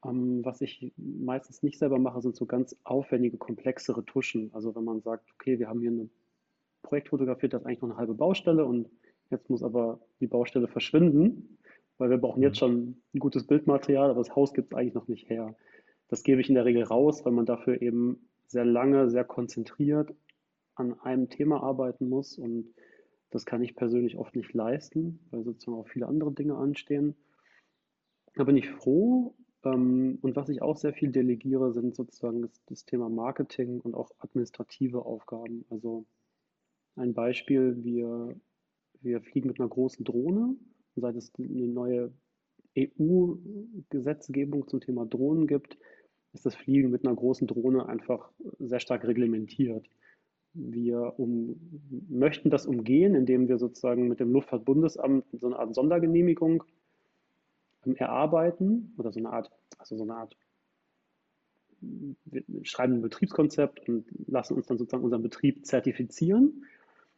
Ähm, 0.05 0.45
was 0.45 0.61
ich 0.61 0.93
meistens 0.97 1.63
nicht 1.63 1.79
selber 1.79 1.99
mache, 1.99 2.21
sind 2.23 2.37
so 2.37 2.47
ganz 2.47 2.77
aufwendige, 2.85 3.37
komplexere 3.37 4.05
Tuschen. 4.05 4.51
Also 4.55 4.75
wenn 4.77 4.85
man 4.85 5.01
sagt, 5.01 5.29
okay, 5.35 5.59
wir 5.59 5.69
haben 5.69 5.81
hier 5.81 5.91
ein 5.91 6.11
Projekt 6.83 7.09
fotografiert, 7.09 7.53
das 7.53 7.63
ist 7.63 7.67
eigentlich 7.67 7.83
noch 7.83 7.91
eine 7.91 7.99
halbe 7.99 8.15
Baustelle 8.15 8.65
und 8.65 8.89
jetzt 9.31 9.51
muss 9.51 9.63
aber 9.63 10.01
die 10.21 10.27
Baustelle 10.29 10.69
verschwinden, 10.69 11.59
weil 11.99 12.11
wir 12.11 12.19
brauchen 12.19 12.43
jetzt 12.43 12.57
mhm. 12.57 12.59
schon 12.59 12.97
ein 13.15 13.19
gutes 13.19 13.47
Bildmaterial, 13.47 14.11
aber 14.11 14.21
das 14.21 14.37
Haus 14.37 14.55
gibt 14.55 14.73
es 14.73 14.79
eigentlich 14.79 14.95
noch 14.95 15.09
nicht 15.09 15.29
her. 15.29 15.57
Das 16.09 16.23
gebe 16.23 16.41
ich 16.41 16.49
in 16.49 16.55
der 16.55 16.65
Regel 16.65 16.85
raus, 16.85 17.25
weil 17.25 17.33
man 17.33 17.47
dafür 17.47 17.83
eben 17.83 18.29
sehr 18.47 18.65
lange, 18.65 19.11
sehr 19.11 19.25
konzentriert 19.25 20.15
an 20.77 21.01
einem 21.01 21.29
Thema 21.29 21.63
arbeiten 21.63 22.09
muss 22.09 22.39
und 22.39 22.73
das 23.31 23.47
kann 23.47 23.63
ich 23.63 23.75
persönlich 23.75 24.17
oft 24.17 24.37
nicht 24.37 24.53
leisten, 24.53 25.19
weil 25.31 25.45
sozusagen 25.45 25.79
auch 25.79 25.89
viele 25.89 26.07
andere 26.07 26.33
Dinge 26.33 26.57
anstehen. 26.57 27.15
Da 28.35 28.45
bin 28.45 28.57
ich 28.57 28.71
froh. 28.71 29.35
Ähm, 29.65 30.19
und 30.23 30.37
was 30.37 30.49
ich 30.49 30.63
auch 30.63 30.77
sehr 30.77 30.93
viel 30.93 31.11
delegiere, 31.11 31.73
sind 31.73 31.95
sozusagen 31.95 32.43
das, 32.43 32.65
das 32.67 32.85
Thema 32.85 33.09
Marketing 33.09 33.81
und 33.81 33.95
auch 33.95 34.11
administrative 34.19 35.05
Aufgaben. 35.05 35.65
Also 35.71 36.05
ein 36.97 37.15
Beispiel, 37.15 37.83
wir, 37.83 38.37
wir 39.01 39.21
fliegen 39.23 39.49
mit 39.49 39.61
einer 39.61 39.69
großen 39.69 40.05
Drohne. 40.05 40.57
Und 40.95 41.01
seit 41.01 41.17
es 41.17 41.33
eine 41.39 41.69
neue 41.69 42.13
EU-Gesetzgebung 42.77 44.69
zum 44.69 44.81
Thema 44.81 45.07
Drohnen 45.07 45.47
gibt, 45.47 45.79
ist 46.33 46.45
das 46.47 46.57
Fliegen 46.57 46.91
mit 46.91 47.07
einer 47.07 47.15
großen 47.15 47.47
Drohne 47.47 47.87
einfach 47.87 48.31
sehr 48.59 48.81
stark 48.81 49.05
reglementiert. 49.05 49.89
Wir 50.55 51.19
um, 51.19 51.57
möchten 52.09 52.49
das 52.49 52.67
umgehen, 52.67 53.15
indem 53.15 53.49
wir 53.49 53.59
sozusagen 53.59 54.09
mit 54.09 54.21
dem 54.21 54.33
Luftfahrtbundesamt 54.33 55.25
so 55.33 55.49
eine 55.49 55.59
Art 55.59 55.75
Sondergenehmigung 55.75 56.65
ähm, 57.85 57.97
erarbeiten 57.97 58.95
oder 58.97 59.13
so 59.13 59.19
eine 59.19 59.31
Art, 59.31 59.51
also 59.79 59.97
so 59.97 60.05
eine 60.05 60.15
Art, 60.15 60.37
wir 61.81 62.43
schreiben 62.63 62.95
ein 62.95 63.03
Betriebskonzept 63.03 63.89
und 63.89 64.07
lassen 64.27 64.55
uns 64.55 64.67
dann 64.67 64.79
sozusagen 64.79 65.05
unseren 65.05 65.23
Betrieb 65.23 65.67
zertifizieren. 65.67 66.65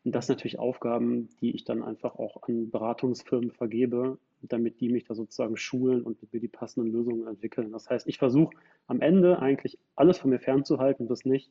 Und 0.05 0.14
das 0.14 0.27
sind 0.27 0.37
natürlich 0.37 0.59
Aufgaben, 0.59 1.29
die 1.40 1.51
ich 1.55 1.64
dann 1.64 1.83
einfach 1.83 2.16
auch 2.16 2.42
an 2.44 2.70
Beratungsfirmen 2.70 3.51
vergebe, 3.51 4.18
damit 4.42 4.81
die 4.81 4.88
mich 4.88 5.05
da 5.05 5.14
sozusagen 5.14 5.57
schulen 5.57 6.03
und 6.03 6.22
mit 6.22 6.33
mir 6.33 6.40
die 6.40 6.49
passenden 6.49 6.92
Lösungen 6.92 7.27
entwickeln. 7.27 7.72
Das 7.72 7.90
heißt, 7.90 8.07
ich 8.07 8.18
versuche 8.18 8.57
am 8.87 9.01
Ende 9.01 9.40
eigentlich 9.40 9.79
alles 9.94 10.18
von 10.18 10.31
mir 10.31 10.38
fernzuhalten, 10.38 11.09
was 11.09 11.25
nicht 11.25 11.51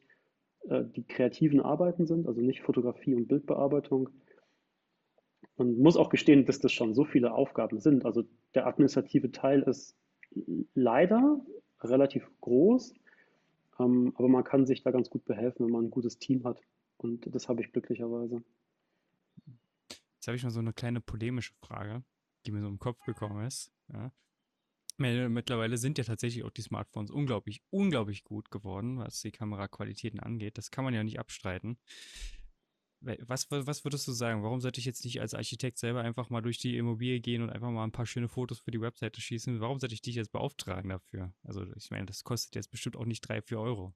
die 0.67 1.03
kreativen 1.03 1.61
Arbeiten 1.61 2.05
sind, 2.05 2.27
also 2.27 2.41
nicht 2.41 2.61
Fotografie 2.61 3.15
und 3.15 3.27
Bildbearbeitung. 3.27 4.09
Man 5.57 5.77
muss 5.77 5.95
auch 5.95 6.09
gestehen, 6.09 6.45
dass 6.45 6.59
das 6.59 6.71
schon 6.71 6.93
so 6.93 7.05
viele 7.05 7.33
Aufgaben 7.33 7.79
sind. 7.79 8.05
Also 8.05 8.23
der 8.53 8.67
administrative 8.67 9.31
Teil 9.31 9.61
ist 9.61 9.95
leider 10.73 11.39
relativ 11.81 12.29
groß, 12.41 12.93
ähm, 13.79 14.13
aber 14.15 14.27
man 14.27 14.43
kann 14.43 14.65
sich 14.65 14.83
da 14.83 14.91
ganz 14.91 15.09
gut 15.09 15.25
behelfen, 15.25 15.65
wenn 15.65 15.71
man 15.71 15.85
ein 15.85 15.91
gutes 15.91 16.17
Team 16.17 16.43
hat. 16.43 16.59
Und 16.97 17.33
das 17.33 17.47
habe 17.47 17.61
ich 17.61 17.71
glücklicherweise. 17.71 18.41
Jetzt 20.15 20.27
habe 20.27 20.37
ich 20.37 20.43
mal 20.43 20.49
so 20.49 20.59
eine 20.59 20.73
kleine 20.73 21.01
polemische 21.01 21.53
Frage, 21.61 22.03
die 22.45 22.51
mir 22.51 22.61
so 22.61 22.67
im 22.67 22.79
Kopf 22.79 23.03
gekommen 23.05 23.45
ist. 23.45 23.71
Ja. 23.93 24.11
Mittlerweile 24.97 25.77
sind 25.77 25.97
ja 25.97 26.05
tatsächlich 26.05 26.45
auch 26.45 26.51
die 26.51 26.61
Smartphones 26.61 27.11
unglaublich, 27.11 27.61
unglaublich 27.69 28.23
gut 28.23 28.49
geworden, 28.49 28.99
was 28.99 29.21
die 29.21 29.31
Kameraqualitäten 29.31 30.19
angeht. 30.21 30.57
Das 30.57 30.71
kann 30.71 30.85
man 30.85 30.93
ja 30.93 31.03
nicht 31.03 31.19
abstreiten. 31.19 31.77
Was, 33.01 33.51
was 33.51 33.83
würdest 33.83 34.07
du 34.07 34.13
sagen? 34.13 34.41
Warum 34.41 34.61
sollte 34.61 34.79
ich 34.79 34.85
jetzt 34.85 35.03
nicht 35.03 35.21
als 35.21 35.35
Architekt 35.35 35.77
selber 35.77 36.01
einfach 36.01 36.29
mal 36.29 36.41
durch 36.41 36.57
die 36.57 36.77
Immobilie 36.77 37.19
gehen 37.19 37.43
und 37.43 37.51
einfach 37.51 37.69
mal 37.69 37.83
ein 37.83 37.91
paar 37.91 38.05
schöne 38.05 38.29
Fotos 38.29 38.59
für 38.59 38.71
die 38.71 38.81
Webseite 38.81 39.21
schießen? 39.21 39.59
Warum 39.59 39.79
sollte 39.79 39.93
ich 39.93 40.01
dich 40.01 40.15
jetzt 40.15 40.31
beauftragen 40.31 40.89
dafür? 40.89 41.33
Also, 41.43 41.65
ich 41.75 41.91
meine, 41.91 42.05
das 42.07 42.23
kostet 42.23 42.55
jetzt 42.55 42.71
bestimmt 42.71 42.95
auch 42.95 43.05
nicht 43.05 43.21
drei, 43.21 43.41
vier 43.41 43.59
Euro. 43.59 43.93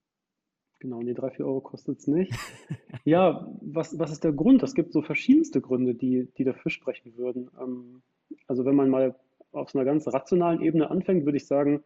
Genau, 0.80 1.02
nee, 1.02 1.14
drei, 1.14 1.32
vier 1.32 1.46
Euro 1.46 1.62
kostet 1.62 2.00
es 2.00 2.08
nicht. 2.08 2.34
ja, 3.06 3.52
was, 3.62 3.98
was 3.98 4.12
ist 4.12 4.24
der 4.24 4.34
Grund? 4.34 4.62
Es 4.64 4.76
gibt 4.76 4.94
so 4.94 5.02
verschiedenste 5.02 5.60
Gründe, 5.60 5.96
die, 5.96 6.30
die 6.38 6.44
dafür 6.44 6.70
sprechen 6.70 7.18
würden. 7.18 7.50
Ähm, 7.60 8.04
also, 8.48 8.64
wenn 8.64 8.76
man 8.76 8.90
mal 8.90 9.16
auf 9.52 9.76
einer 9.76 9.86
ganz 9.86 10.08
rationalen 10.08 10.62
Ebene 10.62 10.90
anfängt, 10.90 11.26
würde 11.26 11.38
ich 11.38 11.48
sagen, 11.48 11.84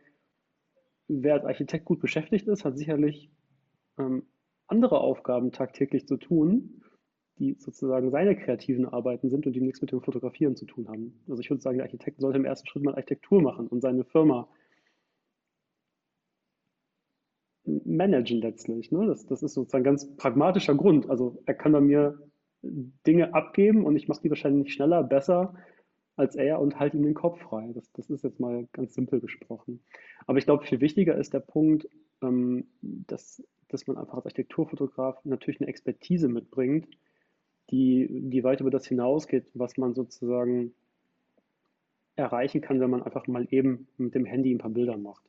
wer 1.08 1.36
als 1.36 1.46
Architekt 1.46 1.86
gut 1.86 2.00
beschäftigt 2.00 2.48
ist, 2.48 2.66
hat 2.66 2.78
sicherlich 2.78 3.30
ähm, 3.98 4.24
andere 4.68 5.00
Aufgaben 5.00 5.52
tagtäglich 5.52 6.08
zu 6.08 6.18
tun, 6.18 6.82
die 7.40 7.56
sozusagen 7.60 8.12
seine 8.12 8.36
kreativen 8.36 8.86
Arbeiten 8.86 9.30
sind 9.30 9.46
und 9.46 9.54
die 9.54 9.62
nichts 9.62 9.82
mit 9.82 9.92
dem 9.92 10.02
Fotografieren 10.02 10.56
zu 10.56 10.66
tun 10.66 10.88
haben. 10.88 11.20
Also 11.28 11.42
ich 11.42 11.50
würde 11.50 11.62
sagen, 11.62 11.78
der 11.78 11.86
Architekt 11.86 12.20
sollte 12.20 12.38
im 12.38 12.46
ersten 12.46 12.68
Schritt 12.68 12.84
mal 12.84 12.96
Architektur 12.96 13.42
machen 13.42 13.68
und 13.68 13.82
seine 13.82 14.04
Firma 14.04 14.48
managen 17.66 18.42
letztlich. 18.42 18.92
Ne? 18.92 19.06
Das, 19.08 19.26
das 19.26 19.42
ist 19.42 19.54
sozusagen 19.54 19.82
ein 19.82 19.86
ganz 19.86 20.16
pragmatischer 20.16 20.76
Grund. 20.76 21.10
Also 21.10 21.42
er 21.46 21.54
kann 21.54 21.72
bei 21.72 21.82
mir 21.82 22.20
Dinge 22.62 23.34
abgeben 23.34 23.86
und 23.86 23.96
ich 23.96 24.08
mache 24.08 24.22
die 24.22 24.30
wahrscheinlich 24.30 24.74
schneller, 24.74 25.04
besser 25.04 25.56
als 26.16 26.36
er 26.36 26.60
und 26.60 26.80
halt 26.80 26.94
ihm 26.94 27.04
den 27.04 27.14
Kopf 27.14 27.40
frei. 27.42 27.72
Das, 27.74 27.92
das 27.94 28.10
ist 28.10 28.24
jetzt 28.24 28.40
mal 28.40 28.68
ganz 28.72 28.94
simpel 28.94 29.20
gesprochen. 29.20 29.82
Aber 30.28 30.38
ich 30.38 30.46
glaube, 30.46 30.66
viel 30.66 30.82
wichtiger 30.82 31.18
ist 31.18 31.34
der 31.34 31.40
Punkt, 31.40 31.88
ähm, 32.22 32.68
dass, 32.82 33.44
dass 33.70 33.88
man 33.88 33.98
einfach 33.98 34.16
als 34.16 34.26
Architekturfotograf 34.26 35.24
natürlich 35.26 35.62
eine 35.62 35.70
Expertise 35.70 36.28
mitbringt, 36.28 36.88
die, 37.72 38.08
die 38.30 38.44
weit 38.44 38.62
über 38.62 38.70
das 38.70 38.86
hinausgeht, 38.86 39.50
was 39.54 39.78
man 39.78 39.96
sozusagen 39.96 40.74
erreichen 42.16 42.62
kann, 42.62 42.80
wenn 42.80 42.92
man 42.92 43.02
einfach 43.02 43.26
mal 43.28 43.48
eben 43.50 43.88
mit 43.98 44.14
dem 44.14 44.26
Handy 44.26 44.54
ein 44.54 44.60
paar 44.60 44.70
Bilder 44.70 44.98
macht. 44.98 45.24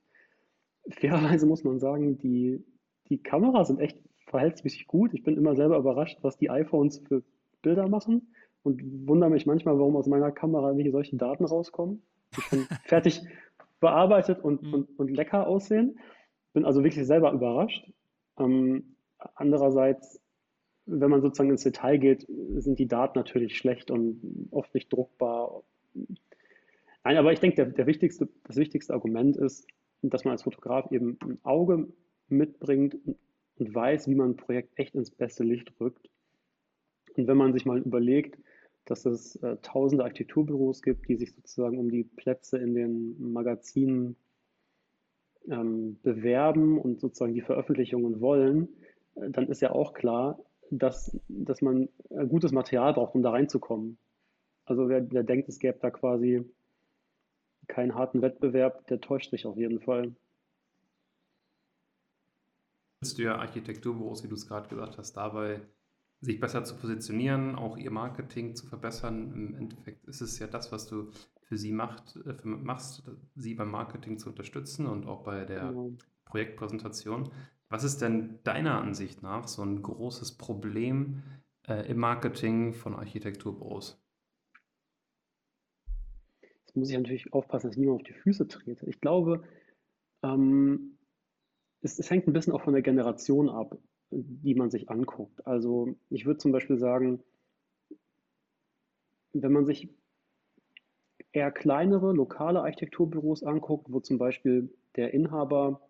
Fairerweise 0.90 1.47
muss 1.47 1.64
man 1.64 1.79
sagen, 1.79 2.18
die, 2.18 2.62
die 3.09 3.23
Kameras 3.23 3.68
sind 3.68 3.81
echt 3.81 4.03
verhältnismäßig 4.27 4.87
gut. 4.87 5.14
Ich 5.14 5.23
bin 5.23 5.37
immer 5.37 5.57
selber 5.57 5.79
überrascht, 5.79 6.18
was 6.20 6.37
die 6.37 6.51
iPhones 6.51 6.99
für 6.99 7.23
Bilder 7.62 7.88
machen 7.88 8.35
und 8.64 8.83
wundere 9.07 9.31
mich 9.31 9.46
manchmal, 9.46 9.79
warum 9.79 9.94
aus 9.94 10.09
meiner 10.09 10.33
Kamera 10.33 10.72
nicht 10.72 10.90
solche 10.90 11.16
Daten 11.16 11.44
rauskommen. 11.44 12.03
Ich 12.37 12.50
bin 12.50 12.61
fertig 12.85 13.22
bearbeitet 13.79 14.42
und, 14.42 14.62
mhm. 14.62 14.74
und, 14.74 14.98
und 14.98 15.11
lecker 15.11 15.46
aussehen. 15.46 15.98
Bin 16.55 16.64
also 16.64 16.83
wirklich 16.83 17.07
selber 17.07 17.33
überrascht. 17.33 17.87
Ähm, 18.38 18.96
andererseits, 19.35 20.20
wenn 20.87 21.11
man 21.11 21.20
sozusagen 21.20 21.50
ins 21.50 21.62
Detail 21.62 21.98
geht, 21.98 22.27
sind 22.57 22.79
die 22.79 22.88
Daten 22.88 23.18
natürlich 23.18 23.57
schlecht 23.57 23.90
und 23.90 24.48
oft 24.50 24.74
nicht 24.74 24.92
druckbar. 24.92 25.62
Nein, 27.05 27.16
aber 27.18 27.33
ich 27.33 27.40
denke, 27.40 27.57
der, 27.57 27.66
der 27.66 27.87
wichtigste, 27.87 28.29
das 28.44 28.57
wichtigste 28.57 28.94
Argument 28.94 29.37
ist, 29.37 29.66
dass 30.00 30.24
man 30.24 30.33
als 30.33 30.42
Fotograf 30.42 30.90
eben 30.90 31.18
ein 31.22 31.38
Auge 31.42 31.88
mitbringt 32.29 32.96
und 33.59 33.74
weiß, 33.74 34.09
wie 34.09 34.14
man 34.14 34.31
ein 34.31 34.37
Projekt 34.37 34.79
echt 34.79 34.94
ins 34.94 35.11
beste 35.11 35.44
Licht 35.44 35.72
rückt. 35.81 36.09
Und 37.16 37.27
wenn 37.27 37.37
man 37.37 37.53
sich 37.53 37.66
mal 37.66 37.79
überlegt, 37.79 38.38
dass 38.85 39.07
es 39.07 39.37
äh, 39.37 39.57
tausende 39.62 40.05
Architekturbüros 40.05 40.83
gibt, 40.83 41.09
die 41.09 41.16
sich 41.16 41.33
sozusagen 41.33 41.79
um 41.79 41.90
die 41.90 42.05
Plätze 42.05 42.59
in 42.59 42.75
den 42.75 43.33
Magazinen 43.33 44.16
ähm, 45.49 45.99
bewerben 46.03 46.79
und 46.79 47.01
sozusagen 47.01 47.35
die 47.35 47.40
Veröffentlichungen 47.40 48.20
wollen, 48.20 48.68
äh, 49.14 49.31
dann 49.31 49.49
ist 49.49 49.62
ja 49.62 49.70
auch 49.70 49.94
klar, 49.94 50.38
dass, 50.70 51.18
dass 51.29 51.62
man 51.62 51.88
äh, 52.11 52.27
gutes 52.27 52.53
Material 52.53 52.94
braucht, 52.94 53.14
um 53.14 53.23
da 53.23 53.31
reinzukommen. 53.31 53.99
Also 54.64 54.88
wer, 54.88 55.11
wer 55.12 55.23
denkt, 55.23 55.49
es 55.49 55.59
gäbe 55.59 55.79
da 55.81 55.90
quasi 55.90 56.44
keinen 57.66 57.94
harten 57.94 58.23
Wettbewerb, 58.23 58.87
der 58.88 59.01
täuscht 59.01 59.31
sich 59.31 59.47
auf 59.47 59.57
jeden 59.57 59.81
Fall. 59.81 60.14
Willst 63.01 63.18
du 63.18 63.23
ja 63.23 63.37
Architekturbüros, 63.37 64.25
wie 64.25 64.29
du 64.29 64.35
es 64.35 64.47
gerade 64.47 64.68
gesagt 64.68 64.99
hast, 64.99 65.14
dabei 65.14 65.61
sich 66.24 66.40
besser 66.40 66.64
zu 66.64 66.76
positionieren, 66.76 67.54
auch 67.54 67.76
ihr 67.76 67.90
Marketing 67.90 68.54
zu 68.54 68.66
verbessern. 68.66 69.32
Im 69.32 69.54
Endeffekt 69.54 70.04
ist 70.06 70.20
es 70.20 70.38
ja 70.38 70.46
das, 70.46 70.72
was 70.72 70.87
du 70.87 71.10
für 71.42 71.56
sie 71.56 71.72
macht, 71.72 72.16
äh, 72.26 72.34
für, 72.34 72.48
machst, 72.48 73.04
sie 73.34 73.54
beim 73.54 73.70
Marketing 73.70 74.18
zu 74.18 74.30
unterstützen 74.30 74.87
und 74.87 75.06
auch 75.06 75.22
bei 75.22 75.44
der 75.44 75.68
genau. 75.68 75.92
Projektpräsentation. 76.24 77.30
Was 77.68 77.84
ist 77.84 78.00
denn 78.02 78.38
deiner 78.44 78.80
Ansicht 78.80 79.22
nach 79.22 79.48
so 79.48 79.62
ein 79.62 79.82
großes 79.82 80.37
Problem 80.37 81.22
äh, 81.66 81.88
im 81.90 81.98
Marketing 81.98 82.72
von 82.72 82.94
Architekturbüros? 82.94 84.00
jetzt 86.74 86.76
muss 86.76 86.90
ich 86.90 86.96
natürlich 86.96 87.32
aufpassen, 87.32 87.68
dass 87.68 87.76
ich 87.76 87.80
niemand 87.80 88.00
auf 88.00 88.06
die 88.06 88.14
Füße 88.14 88.48
trete. 88.48 88.87
Ich 88.87 89.00
glaube, 89.00 89.44
ähm, 90.22 90.98
es, 91.82 91.98
es 91.98 92.10
hängt 92.10 92.26
ein 92.26 92.32
bisschen 92.32 92.52
auch 92.52 92.62
von 92.62 92.72
der 92.72 92.82
Generation 92.82 93.48
ab, 93.48 93.78
die 94.11 94.55
man 94.55 94.71
sich 94.71 94.90
anguckt. 94.90 95.47
Also 95.47 95.95
ich 96.11 96.27
würde 96.27 96.38
zum 96.38 96.53
Beispiel 96.53 96.79
sagen, 96.79 97.23
wenn 99.33 99.53
man 99.53 99.67
sich 99.67 99.88
eher 101.33 101.51
kleinere 101.51 102.12
lokale 102.12 102.62
Architekturbüros 102.62 103.43
anguckt, 103.43 103.87
wo 103.90 104.01
zum 104.01 104.19
Beispiel 104.19 104.73
der 104.97 105.12
Inhaber 105.12 105.81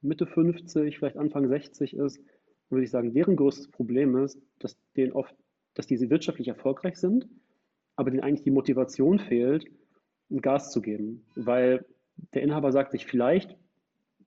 Mitte 0.00 0.26
50, 0.26 0.98
vielleicht 0.98 1.16
Anfang 1.16 1.48
60 1.48 1.94
ist, 1.94 2.20
würde 2.68 2.84
ich 2.84 2.90
sagen, 2.90 3.14
deren 3.14 3.36
größtes 3.36 3.68
Problem 3.68 4.16
ist, 4.16 4.40
dass 4.58 4.76
denen 4.96 5.12
oft, 5.12 5.34
dass 5.74 5.86
diese 5.86 6.10
wirtschaftlich 6.10 6.48
erfolgreich 6.48 6.96
sind, 6.96 7.28
aber 7.94 8.10
denen 8.10 8.22
eigentlich 8.22 8.42
die 8.42 8.50
Motivation 8.50 9.18
fehlt, 9.18 9.66
Gas 10.40 10.72
zu 10.72 10.80
geben. 10.80 11.24
Weil 11.36 11.84
der 12.34 12.42
Inhaber 12.42 12.72
sagt 12.72 12.92
sich 12.92 13.06
vielleicht, 13.06 13.56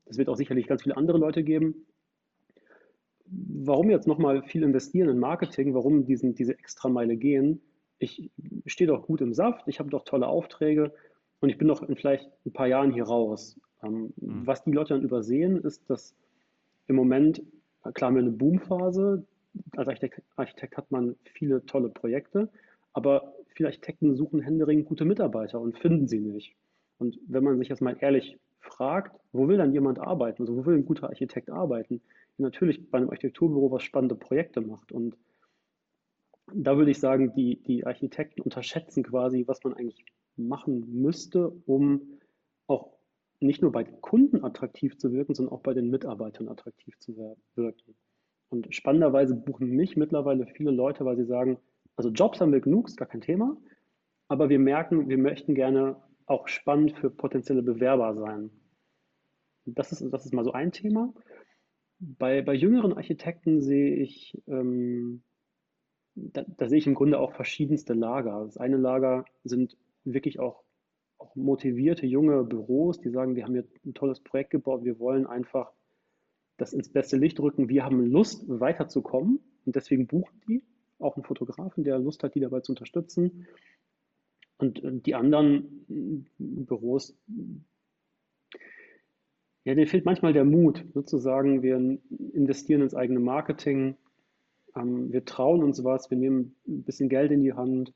es 0.05 0.17
wird 0.17 0.29
auch 0.29 0.37
sicherlich 0.37 0.67
ganz 0.67 0.83
viele 0.83 0.97
andere 0.97 1.17
Leute 1.17 1.43
geben, 1.43 1.84
warum 3.47 3.89
jetzt 3.89 4.07
nochmal 4.07 4.43
viel 4.43 4.63
investieren 4.63 5.09
in 5.09 5.19
Marketing, 5.19 5.73
warum 5.73 6.05
diesen, 6.05 6.35
diese 6.35 6.57
Extrameile 6.57 7.17
gehen, 7.17 7.61
ich 7.97 8.29
stehe 8.65 8.87
doch 8.87 9.05
gut 9.05 9.21
im 9.21 9.33
Saft, 9.33 9.67
ich 9.67 9.79
habe 9.79 9.89
doch 9.89 10.03
tolle 10.03 10.27
Aufträge 10.27 10.93
und 11.39 11.49
ich 11.49 11.57
bin 11.57 11.67
doch 11.67 11.81
in 11.81 11.95
vielleicht 11.95 12.29
ein 12.45 12.53
paar 12.53 12.67
Jahren 12.67 12.91
hier 12.91 13.05
raus. 13.05 13.59
Ähm, 13.83 14.13
mhm. 14.17 14.45
Was 14.45 14.63
die 14.63 14.71
Leute 14.71 14.93
dann 14.93 15.03
übersehen, 15.03 15.57
ist, 15.57 15.89
dass 15.89 16.15
im 16.87 16.95
Moment, 16.95 17.41
klar 17.93 18.13
wir 18.13 18.21
eine 18.21 18.31
Boomphase, 18.31 19.25
als 19.75 19.87
Architekt, 19.87 20.21
Architekt 20.35 20.77
hat 20.77 20.91
man 20.91 21.15
viele 21.23 21.65
tolle 21.65 21.89
Projekte, 21.89 22.49
aber 22.93 23.33
viele 23.53 23.69
Architekten 23.69 24.15
suchen 24.15 24.41
händeringend 24.41 24.85
gute 24.85 25.05
Mitarbeiter 25.05 25.61
und 25.61 25.77
finden 25.77 26.07
sie 26.07 26.19
nicht. 26.19 26.55
Und 26.97 27.17
wenn 27.27 27.43
man 27.43 27.57
sich 27.57 27.69
jetzt 27.69 27.81
mal 27.81 27.95
ehrlich 27.99 28.37
fragt, 28.59 29.17
wo 29.31 29.47
will 29.47 29.57
dann 29.57 29.73
jemand 29.73 29.99
arbeiten? 29.99 30.43
Also 30.43 30.55
wo 30.55 30.65
will 30.65 30.75
ein 30.75 30.85
guter 30.85 31.07
Architekt 31.09 31.49
arbeiten? 31.49 32.01
Natürlich 32.37 32.89
bei 32.89 32.97
einem 32.97 33.09
Architekturbüro, 33.09 33.71
was 33.71 33.83
spannende 33.83 34.15
Projekte 34.15 34.61
macht. 34.61 34.91
Und 34.91 35.17
da 36.53 36.77
würde 36.77 36.91
ich 36.91 36.99
sagen, 36.99 37.33
die, 37.35 37.61
die 37.63 37.85
Architekten 37.85 38.41
unterschätzen 38.41 39.03
quasi, 39.03 39.47
was 39.47 39.63
man 39.63 39.73
eigentlich 39.73 40.05
machen 40.35 41.01
müsste, 41.01 41.49
um 41.65 42.19
auch 42.67 42.91
nicht 43.39 43.61
nur 43.61 43.71
bei 43.71 43.83
den 43.83 44.01
Kunden 44.01 44.43
attraktiv 44.43 44.97
zu 44.97 45.11
wirken, 45.11 45.33
sondern 45.33 45.53
auch 45.53 45.61
bei 45.61 45.73
den 45.73 45.89
Mitarbeitern 45.89 46.49
attraktiv 46.49 46.97
zu 46.99 47.37
wirken. 47.55 47.95
Und 48.49 48.73
spannenderweise 48.73 49.35
buchen 49.35 49.69
mich 49.69 49.97
mittlerweile 49.97 50.45
viele 50.47 50.71
Leute, 50.71 51.05
weil 51.05 51.17
sie 51.17 51.25
sagen, 51.25 51.57
also 51.95 52.09
Jobs 52.09 52.39
haben 52.39 52.51
wir 52.51 52.61
genug, 52.61 52.87
ist 52.87 52.97
gar 52.97 53.07
kein 53.07 53.21
Thema, 53.21 53.57
aber 54.27 54.49
wir 54.49 54.59
merken, 54.59 55.09
wir 55.09 55.17
möchten 55.17 55.55
gerne 55.55 56.01
auch 56.25 56.47
spannend 56.47 56.93
für 56.97 57.09
potenzielle 57.09 57.63
Bewerber 57.63 58.15
sein. 58.15 58.49
Das 59.65 59.91
ist, 59.91 60.01
das 60.11 60.25
ist 60.25 60.33
mal 60.33 60.43
so 60.43 60.51
ein 60.51 60.71
Thema. 60.71 61.13
Bei, 61.99 62.41
bei 62.41 62.53
jüngeren 62.53 62.93
Architekten 62.93 63.61
sehe 63.61 63.95
ich 63.95 64.37
ähm, 64.47 65.23
da, 66.15 66.45
da, 66.47 66.67
sehe 66.69 66.77
ich 66.77 66.87
im 66.87 66.95
Grunde 66.95 67.19
auch 67.19 67.33
verschiedenste 67.33 67.93
Lager. 67.93 68.43
Das 68.45 68.57
eine 68.57 68.77
Lager 68.77 69.25
sind 69.43 69.77
wirklich 70.03 70.39
auch, 70.39 70.63
auch 71.17 71.35
motivierte 71.35 72.05
junge 72.05 72.43
Büros, 72.43 72.99
die 72.99 73.09
sagen, 73.09 73.35
wir 73.35 73.43
haben 73.43 73.53
hier 73.53 73.67
ein 73.85 73.93
tolles 73.93 74.21
Projekt 74.21 74.51
gebaut, 74.51 74.83
wir 74.83 74.99
wollen 74.99 75.27
einfach 75.27 75.71
das 76.57 76.73
ins 76.73 76.89
beste 76.89 77.17
Licht 77.17 77.39
rücken, 77.39 77.67
wir 77.67 77.83
haben 77.83 78.05
Lust 78.05 78.45
weiterzukommen 78.47 79.39
und 79.65 79.75
deswegen 79.75 80.07
buchen 80.07 80.41
die 80.47 80.63
auch 80.99 81.17
einen 81.17 81.25
Fotografen, 81.25 81.83
der 81.83 81.99
Lust 81.99 82.23
hat, 82.23 82.35
die 82.35 82.39
dabei 82.39 82.61
zu 82.61 82.71
unterstützen. 82.71 83.47
Und 84.57 84.79
die 85.05 85.15
anderen 85.15 86.25
Büros, 86.37 87.17
ja, 89.65 89.73
denen 89.73 89.87
fehlt 89.87 90.05
manchmal 90.05 90.33
der 90.33 90.45
Mut, 90.45 90.85
sozusagen, 90.93 91.63
wir 91.63 91.75
investieren 92.33 92.81
ins 92.81 92.93
eigene 92.93 93.19
Marketing, 93.19 93.97
ähm, 94.75 95.11
wir 95.11 95.25
trauen 95.25 95.63
uns 95.63 95.83
was, 95.83 96.09
wir 96.11 96.17
nehmen 96.17 96.55
ein 96.67 96.83
bisschen 96.83 97.09
Geld 97.09 97.31
in 97.31 97.41
die 97.41 97.53
Hand 97.53 97.93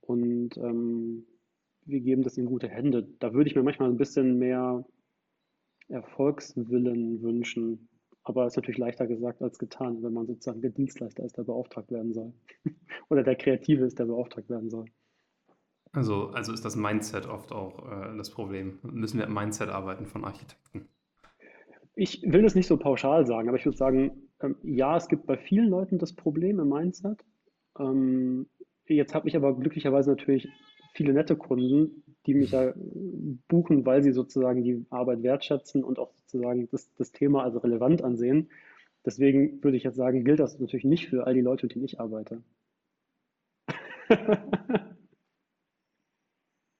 und 0.00 0.56
ähm, 0.58 1.26
wir 1.86 2.00
geben 2.00 2.22
das 2.22 2.36
in 2.36 2.46
gute 2.46 2.68
Hände. 2.68 3.08
Da 3.18 3.32
würde 3.32 3.48
ich 3.48 3.56
mir 3.56 3.62
manchmal 3.62 3.88
ein 3.88 3.96
bisschen 3.96 4.38
mehr 4.38 4.84
Erfolgswillen 5.88 7.22
wünschen. 7.22 7.88
Aber 8.22 8.44
es 8.44 8.52
ist 8.52 8.56
natürlich 8.56 8.78
leichter 8.78 9.06
gesagt 9.06 9.40
als 9.40 9.58
getan, 9.58 10.02
wenn 10.02 10.12
man 10.12 10.26
sozusagen 10.26 10.60
der 10.60 10.70
Dienstleister 10.70 11.24
ist, 11.24 11.38
der 11.38 11.44
beauftragt 11.44 11.90
werden 11.90 12.12
soll. 12.12 12.34
Oder 13.08 13.22
der 13.22 13.36
Kreative 13.36 13.86
ist, 13.86 13.98
der 13.98 14.04
beauftragt 14.04 14.50
werden 14.50 14.68
soll. 14.68 14.84
Also, 15.92 16.28
also 16.28 16.52
ist 16.52 16.66
das 16.66 16.76
Mindset 16.76 17.26
oft 17.26 17.52
auch 17.52 17.90
äh, 17.90 18.16
das 18.18 18.28
Problem. 18.28 18.78
Müssen 18.82 19.18
wir 19.18 19.26
im 19.26 19.32
Mindset 19.32 19.70
arbeiten 19.70 20.04
von 20.04 20.26
Architekten? 20.26 20.86
Ich 22.00 22.22
will 22.22 22.42
das 22.42 22.54
nicht 22.54 22.68
so 22.68 22.76
pauschal 22.76 23.26
sagen, 23.26 23.48
aber 23.48 23.58
ich 23.58 23.64
würde 23.64 23.76
sagen, 23.76 24.28
ähm, 24.40 24.54
ja, 24.62 24.96
es 24.96 25.08
gibt 25.08 25.26
bei 25.26 25.36
vielen 25.36 25.68
Leuten 25.68 25.98
das 25.98 26.12
Problem 26.12 26.60
im 26.60 26.68
Mindset. 26.68 27.24
Ähm, 27.76 28.46
jetzt 28.86 29.16
habe 29.16 29.26
ich 29.28 29.34
aber 29.34 29.58
glücklicherweise 29.58 30.10
natürlich 30.10 30.48
viele 30.94 31.12
nette 31.12 31.34
Kunden, 31.34 32.04
die 32.24 32.34
mich 32.34 32.52
ja 32.52 32.72
buchen, 33.48 33.84
weil 33.84 34.04
sie 34.04 34.12
sozusagen 34.12 34.62
die 34.62 34.86
Arbeit 34.90 35.24
wertschätzen 35.24 35.82
und 35.82 35.98
auch 35.98 36.12
sozusagen 36.12 36.68
das, 36.70 36.94
das 36.94 37.10
Thema 37.10 37.42
als 37.42 37.60
relevant 37.64 38.04
ansehen. 38.04 38.48
Deswegen 39.04 39.60
würde 39.64 39.76
ich 39.76 39.82
jetzt 39.82 39.96
sagen, 39.96 40.22
gilt 40.22 40.38
das 40.38 40.60
natürlich 40.60 40.84
nicht 40.84 41.08
für 41.08 41.26
all 41.26 41.34
die 41.34 41.40
Leute, 41.40 41.66
mit 41.66 41.74
denen 41.74 41.84
ich 41.84 41.98
arbeite. 41.98 42.42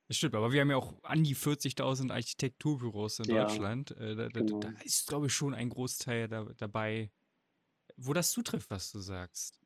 Das 0.08 0.16
stimmt, 0.16 0.34
aber 0.34 0.52
wir 0.52 0.62
haben 0.62 0.70
ja 0.70 0.76
auch 0.76 1.02
an 1.04 1.22
die 1.22 1.36
40.000 1.36 2.10
Architekturbüros 2.10 3.18
in 3.18 3.26
ja, 3.26 3.44
Deutschland. 3.44 3.90
Äh, 3.92 4.16
da, 4.16 4.28
genau. 4.28 4.58
da, 4.58 4.70
ist, 4.82 5.06
glaube 5.06 5.26
ich, 5.26 5.34
schon 5.34 5.52
ein 5.52 5.68
Großteil 5.68 6.28
da, 6.28 6.44
dabei, 6.56 7.12
wo 7.96 8.14
das 8.14 8.30
zutrifft, 8.30 8.70
was 8.70 8.90
du 8.90 9.00
sagst. 9.00 9.60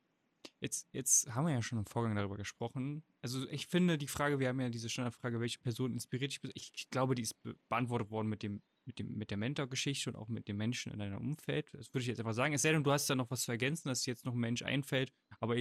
Jetzt, 0.60 0.88
jetzt 0.92 1.32
haben 1.32 1.46
wir 1.46 1.54
ja 1.54 1.62
schon 1.62 1.78
im 1.78 1.86
Vorgang 1.86 2.16
darüber 2.16 2.36
gesprochen. 2.36 3.04
Also 3.20 3.48
ich 3.50 3.68
finde 3.68 3.98
die 3.98 4.08
Frage, 4.08 4.40
wir 4.40 4.48
haben 4.48 4.60
ja 4.60 4.68
diese 4.68 4.88
Standardfrage, 4.88 5.38
welche 5.38 5.60
Person 5.60 5.92
inspiriert 5.92 6.32
dich? 6.32 6.40
Ich, 6.54 6.72
ich 6.74 6.90
glaube, 6.90 7.14
die 7.14 7.22
ist 7.22 7.36
beantwortet 7.68 8.10
worden 8.10 8.28
mit 8.28 8.42
dem, 8.42 8.62
mit 8.84 8.98
dem, 8.98 9.16
mit 9.16 9.30
der 9.30 9.38
Mentorgeschichte 9.38 10.10
und 10.10 10.16
auch 10.16 10.26
mit 10.26 10.48
den 10.48 10.56
Menschen 10.56 10.92
in 10.92 10.98
deinem 10.98 11.18
Umfeld. 11.18 11.72
Das 11.74 11.94
würde 11.94 12.02
ich 12.02 12.08
jetzt 12.08 12.18
einfach 12.18 12.34
sagen. 12.34 12.52
Es 12.54 12.62
sei 12.62 12.72
denn, 12.72 12.82
du 12.82 12.90
hast 12.90 13.08
da 13.08 13.14
noch 13.14 13.30
was 13.30 13.42
zu 13.42 13.52
ergänzen, 13.52 13.88
dass 13.88 14.02
dir 14.02 14.10
jetzt 14.10 14.24
noch 14.24 14.34
ein 14.34 14.40
Mensch 14.40 14.62
einfällt, 14.62 15.12
aber 15.38 15.56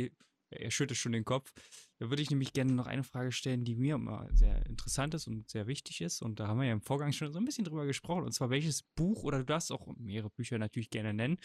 er, 0.51 0.71
schüttelt 0.71 0.97
schon 0.97 1.11
den 1.11 1.25
Kopf. 1.25 1.51
Da 1.99 2.09
würde 2.09 2.21
ich 2.21 2.29
nämlich 2.29 2.53
gerne 2.53 2.73
noch 2.73 2.87
eine 2.87 3.03
Frage 3.03 3.31
stellen, 3.31 3.63
die 3.63 3.75
mir 3.75 3.95
immer 3.95 4.27
sehr 4.33 4.65
interessant 4.65 5.13
ist 5.13 5.27
und 5.27 5.49
sehr 5.49 5.67
wichtig 5.67 6.01
ist. 6.01 6.21
Und 6.21 6.39
da 6.39 6.47
haben 6.47 6.59
wir 6.59 6.67
ja 6.67 6.73
im 6.73 6.81
Vorgang 6.81 7.11
schon 7.11 7.31
so 7.31 7.39
ein 7.39 7.45
bisschen 7.45 7.65
drüber 7.65 7.85
gesprochen. 7.85 8.23
Und 8.23 8.33
zwar, 8.33 8.49
welches 8.49 8.83
Buch, 8.83 9.23
oder 9.23 9.39
du 9.39 9.45
darfst 9.45 9.71
auch 9.71 9.87
mehrere 9.97 10.29
Bücher 10.29 10.57
natürlich 10.57 10.89
gerne 10.89 11.13
nennen, 11.13 11.37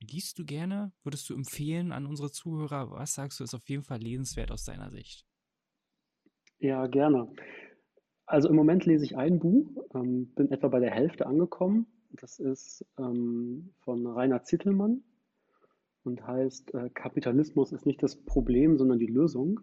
Liest 0.00 0.38
du 0.38 0.44
gerne? 0.44 0.92
Würdest 1.02 1.28
du 1.28 1.34
empfehlen 1.34 1.90
an 1.90 2.06
unsere 2.06 2.30
Zuhörer? 2.30 2.90
Was 2.92 3.14
sagst 3.14 3.40
du, 3.40 3.44
ist 3.44 3.54
auf 3.54 3.68
jeden 3.68 3.82
Fall 3.82 3.98
lesenswert 3.98 4.52
aus 4.52 4.64
deiner 4.64 4.90
Sicht? 4.90 5.26
Ja, 6.60 6.86
gerne. 6.86 7.28
Also 8.26 8.48
im 8.48 8.56
Moment 8.56 8.84
lese 8.84 9.04
ich 9.04 9.16
ein 9.16 9.38
Buch, 9.38 9.66
ähm, 9.94 10.32
bin 10.34 10.52
etwa 10.52 10.68
bei 10.68 10.80
der 10.80 10.90
Hälfte 10.90 11.26
angekommen. 11.26 11.86
Das 12.10 12.38
ist 12.38 12.86
ähm, 12.98 13.74
von 13.80 14.06
Rainer 14.06 14.44
Zittelmann 14.44 15.02
und 16.08 16.26
heißt 16.26 16.74
äh, 16.74 16.90
Kapitalismus 16.90 17.72
ist 17.72 17.86
nicht 17.86 18.02
das 18.02 18.16
Problem, 18.16 18.76
sondern 18.78 18.98
die 18.98 19.06
Lösung. 19.06 19.60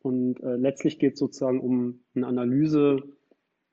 Und 0.00 0.42
äh, 0.42 0.56
letztlich 0.56 0.98
geht 0.98 1.14
es 1.14 1.18
sozusagen 1.18 1.60
um 1.60 2.00
eine 2.14 2.26
Analyse 2.26 3.02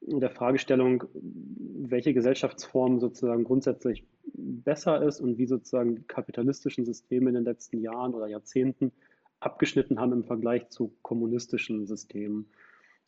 der 0.01 0.29
Fragestellung, 0.29 1.05
welche 1.13 2.13
Gesellschaftsform 2.13 2.99
sozusagen 2.99 3.45
grundsätzlich 3.45 4.05
besser 4.33 5.01
ist 5.01 5.21
und 5.21 5.37
wie 5.37 5.45
sozusagen 5.45 5.95
die 5.95 6.03
kapitalistischen 6.03 6.83
Systeme 6.85 7.29
in 7.29 7.35
den 7.35 7.45
letzten 7.45 7.79
Jahren 7.79 8.13
oder 8.13 8.27
Jahrzehnten 8.27 8.91
abgeschnitten 9.39 9.99
haben 9.99 10.11
im 10.11 10.25
Vergleich 10.25 10.69
zu 10.69 10.93
kommunistischen 11.01 11.85
Systemen. 11.87 12.47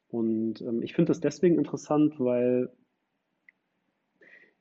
Und 0.07 0.61
ähm, 0.61 0.81
ich 0.81 0.93
finde 0.93 1.09
das 1.09 1.19
deswegen 1.19 1.57
interessant, 1.57 2.19
weil 2.19 2.69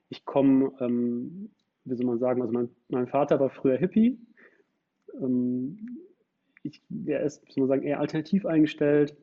ich 0.09 0.25
komme, 0.25 0.73
ähm, 0.81 1.51
wie 1.85 1.94
soll 1.97 2.07
man 2.07 2.18
sagen, 2.18 2.40
also 2.42 2.53
mein, 2.53 2.68
mein 2.88 3.07
Vater 3.07 3.40
war 3.40 3.51
früher 3.51 3.77
Hippie. 3.77 4.18
Ähm, 5.20 5.99
ich, 6.62 6.83
er 7.07 7.23
ist, 7.23 7.42
soll 7.53 7.62
man 7.62 7.68
sagen, 7.68 7.83
eher 7.83 8.01
alternativ 8.01 8.47
eingestellt 8.47 9.16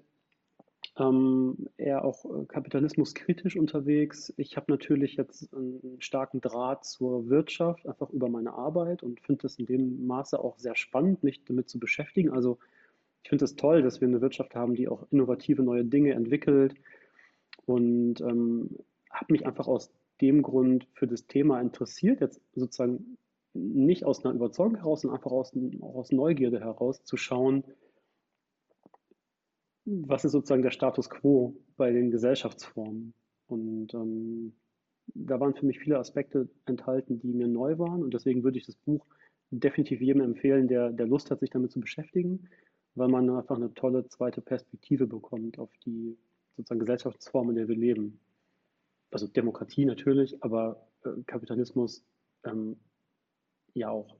ähm, 1.00 1.69
eher 1.78 2.04
auch 2.04 2.26
äh, 2.26 2.45
kapitalismuskritisch 2.45 3.56
unterwegs. 3.56 4.34
Ich 4.38 4.58
habe 4.58 4.71
natürlich 4.71 5.15
jetzt 5.15 5.54
einen 5.54 5.97
starken 6.00 6.41
Draht 6.41 6.86
zur 6.86 7.30
Wirtschaft, 7.30 7.88
einfach 7.88 8.10
über 8.10 8.30
meine 8.30 8.54
Arbeit 8.54 9.04
und 9.04 9.21
finde 9.21 9.43
das 9.43 9.58
in 9.58 9.65
dem 9.65 10.06
Maße 10.06 10.39
auch 10.39 10.58
sehr 10.58 10.76
spannend, 10.76 11.24
mich 11.24 11.43
damit 11.45 11.69
zu 11.69 11.80
beschäftigen. 11.80 12.32
Also 12.32 12.60
ich 13.24 13.30
finde 13.30 13.45
es 13.45 13.52
das 13.52 13.58
toll, 13.58 13.82
dass 13.84 14.02
wir 14.02 14.08
eine 14.08 14.21
Wirtschaft 14.21 14.56
haben, 14.56 14.76
die 14.76 14.89
auch 14.89 15.06
innovative 15.12 15.63
neue 15.63 15.86
Dinge 15.86 16.13
entwickelt 16.13 16.76
und 17.65 18.19
ähm, 18.21 18.78
habe 19.10 19.32
mich 19.32 19.45
einfach 19.45 19.67
aus 19.67 19.91
dem 20.22 20.42
Grund 20.42 20.88
für 20.94 21.08
das 21.08 21.28
Thema 21.28 21.60
interessiert, 21.60 22.22
jetzt 22.22 22.42
sozusagen 22.54 23.18
nicht 23.54 24.06
aus 24.06 24.24
einer 24.24 24.34
Überzeugung 24.34 24.76
heraus, 24.76 25.02
sondern 25.02 25.18
einfach 25.18 25.32
aus, 25.32 25.54
auch 25.82 25.96
aus 25.96 26.12
Neugierde 26.12 26.60
heraus 26.60 27.04
zu 27.04 27.18
schauen, 27.18 27.64
was 29.86 30.26
ist 30.26 30.32
sozusagen 30.32 30.62
der 30.62 30.72
Status 30.72 31.10
quo 31.10 31.56
bei 31.76 31.92
den 31.92 32.12
Gesellschaftsformen? 32.12 33.14
Und 33.48 33.94
ähm, 33.94 34.54
da 35.08 35.40
waren 35.40 35.56
für 35.56 35.66
mich 35.66 35.80
viele 35.80 36.00
Aspekte 36.00 36.48
enthalten, 36.66 37.20
die 37.20 37.34
mir 37.34 37.48
neu 37.48 37.78
waren. 37.78 38.04
Und 38.04 38.14
deswegen 38.14 38.44
würde 38.44 38.58
ich 38.58 38.66
das 38.66 38.76
Buch 38.76 39.06
definitiv 39.50 40.00
jedem 40.02 40.22
empfehlen, 40.22 40.68
der, 40.68 40.92
der 40.92 41.08
Lust 41.08 41.32
hat, 41.32 41.40
sich 41.40 41.50
damit 41.50 41.72
zu 41.72 41.80
beschäftigen, 41.80 42.48
weil 42.96 43.10
man 43.10 43.30
einfach 43.30 43.58
eine 43.58 43.74
tolle 43.74 44.08
zweite 44.08 44.42
Perspektive 44.42 45.08
bekommt 45.08 45.60
auf 45.60 45.72
die 45.86 46.18
sozusagen 46.56 46.80
Gesellschaftsform, 46.80 47.50
in 47.50 47.56
der 47.56 47.68
wir 47.68 47.76
leben. 47.76 48.20
Also 49.12 49.28
Demokratie 49.28 49.86
natürlich, 49.86 50.41
aber 50.43 50.88
äh, 51.04 51.21
Kapitalismus 51.28 52.04
ähm, 52.43 52.80
ja 53.74 53.89
auch. 53.89 54.17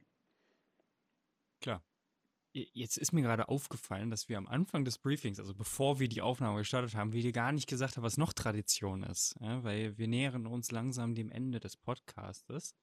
Klar. 1.62 1.84
Jetzt 2.54 2.98
ist 2.98 3.14
mir 3.14 3.22
gerade 3.22 3.48
aufgefallen, 3.48 4.10
dass 4.10 4.28
wir 4.28 4.38
am 4.38 4.48
Anfang 4.48 4.84
des 4.84 4.98
Briefings, 4.98 5.40
also 5.40 5.54
bevor 5.54 6.02
wir 6.02 6.10
die 6.10 6.22
Aufnahme 6.22 6.60
gestartet 6.60 6.96
haben, 6.96 7.14
wir 7.14 7.22
dir 7.22 7.32
gar 7.32 7.54
nicht 7.54 7.70
gesagt 7.70 7.96
haben, 7.96 8.04
was 8.04 8.18
noch 8.18 8.34
Tradition 8.34 9.04
ist. 9.04 9.38
Ja, 9.40 9.64
weil 9.64 9.98
wir 9.98 10.10
nähern 10.10 10.46
uns 10.46 10.70
langsam 10.72 11.16
dem 11.16 11.32
Ende 11.32 11.62
des 11.62 11.78
Podcastes. 11.78 12.76